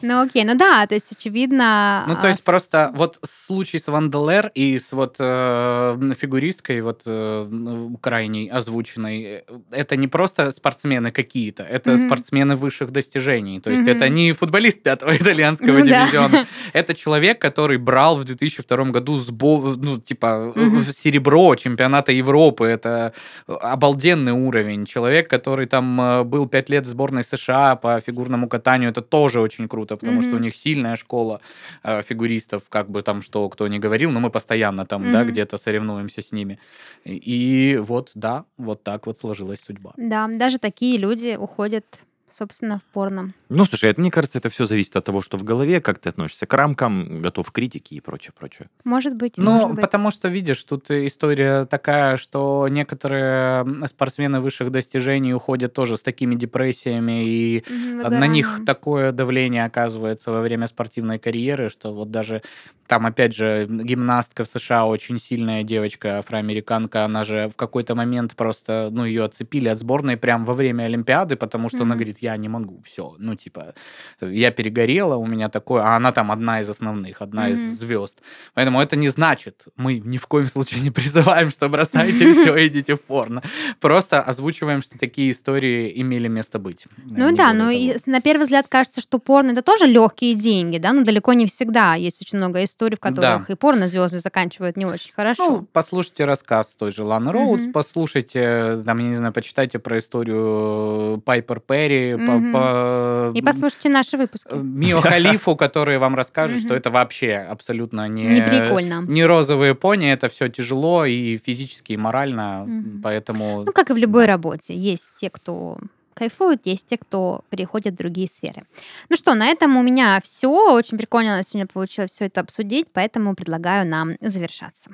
[0.00, 2.04] Ну окей, ну да, то есть очевидно...
[2.06, 7.02] Ну, то а, есть просто вот случай с Ванделер и с вот э, фигуристкой вот
[7.06, 9.42] э, крайней озвученной, э,
[9.72, 13.60] это не просто спортсмены какие-то, это спортсмены высших достижений.
[13.60, 16.04] То есть это не футболист пятого итальянского Ну да.
[16.04, 16.46] дивизиона.
[16.72, 20.54] Это человек, который брал в 2002 году сбо- ну, типа,
[20.92, 22.66] серебро чемпионата Европы.
[22.66, 23.12] Это
[23.46, 24.86] обалденный уровень.
[24.86, 29.68] Человек, который там был пять лет в сборной США по фигурному катанию, это тоже очень
[29.68, 31.40] круто, потому что у них сильная школа
[31.82, 35.28] э, фигуристов, как бы там что кто ни говорил, но мы постоянно там, да, Мгм.
[35.32, 36.58] где-то соревнуемся с ними.
[37.04, 39.92] И, и вот, да, вот так вот сложилась судьба.
[39.96, 42.02] Да, даже такие люди уходят,
[42.32, 43.32] собственно, в порно.
[43.48, 46.10] Ну, слушай, это, мне кажется, это все зависит от того, что в голове, как ты
[46.10, 48.68] относишься к рамкам, готов к критике и прочее, прочее.
[48.84, 49.80] Может быть, Ну, может быть.
[49.84, 56.34] потому что, видишь, тут история такая, что некоторые спортсмены высших достижений уходят тоже с такими
[56.34, 58.66] депрессиями, и Мгм, на них выгорание.
[58.66, 62.42] такое давление оказывается во время спортивной карьеры, что вот даже
[62.86, 68.34] там, опять же, гимнастка в США очень сильная девочка, афроамериканка, она же в какой-то момент
[68.34, 71.98] просто, ну, ее отцепили от сборной прямо во время Олимпиады, потому что она Мгм.
[71.98, 73.74] говорит, говорит, я не могу, все, ну, типа,
[74.20, 77.68] я перегорела, у меня такое, а она там одна из основных, одна из Мгм.
[77.76, 78.18] звезд.
[78.54, 82.94] Поэтому это не значит, мы ни в коем случае не призываем, что бросайте все, идите
[82.94, 83.42] в порно.
[83.80, 86.86] Просто озвучиваем, что такие истории имели место быть.
[87.10, 90.92] Ну да, но с- на первый взгляд кажется, что порно это тоже легкие деньги, да,
[90.92, 91.94] но далеко не всегда.
[91.94, 95.50] Есть очень много историй, в которых и порно-звезды заканчивают не очень хорошо.
[95.50, 101.20] Ну, послушайте рассказ той же Ланы Роудс, послушайте, там, я не знаю, почитайте про историю
[101.24, 102.52] Пайпер Перри, по- Мгм.
[102.52, 104.48] по- и послушайте наши выпуски.
[104.50, 108.24] э, Мио Халифу, которые вам расскажут, что это вообще абсолютно не...
[108.24, 109.02] Не прикольно.
[109.08, 112.66] Не розовые пони, это все тяжело и физически, и морально,
[113.02, 113.64] поэтому...
[113.66, 114.74] Ну, как и в любой работе.
[114.74, 115.78] Есть те, кто
[116.14, 118.64] кайфуют, есть те, кто переходит в другие сферы.
[119.08, 120.48] Ну что, на этом у меня все.
[120.72, 124.90] Очень прикольно у нас сегодня получилось все это обсудить, поэтому предлагаю нам завершаться.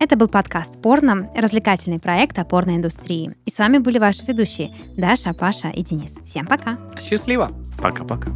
[0.00, 3.36] Это был подкаст «Порно», развлекательный проект о порноиндустрии.
[3.44, 6.12] И с вами были ваши ведущие Даша, Паша и Денис.
[6.24, 6.78] Всем пока!
[6.98, 7.50] Счастливо!
[7.76, 8.30] Пока-пока.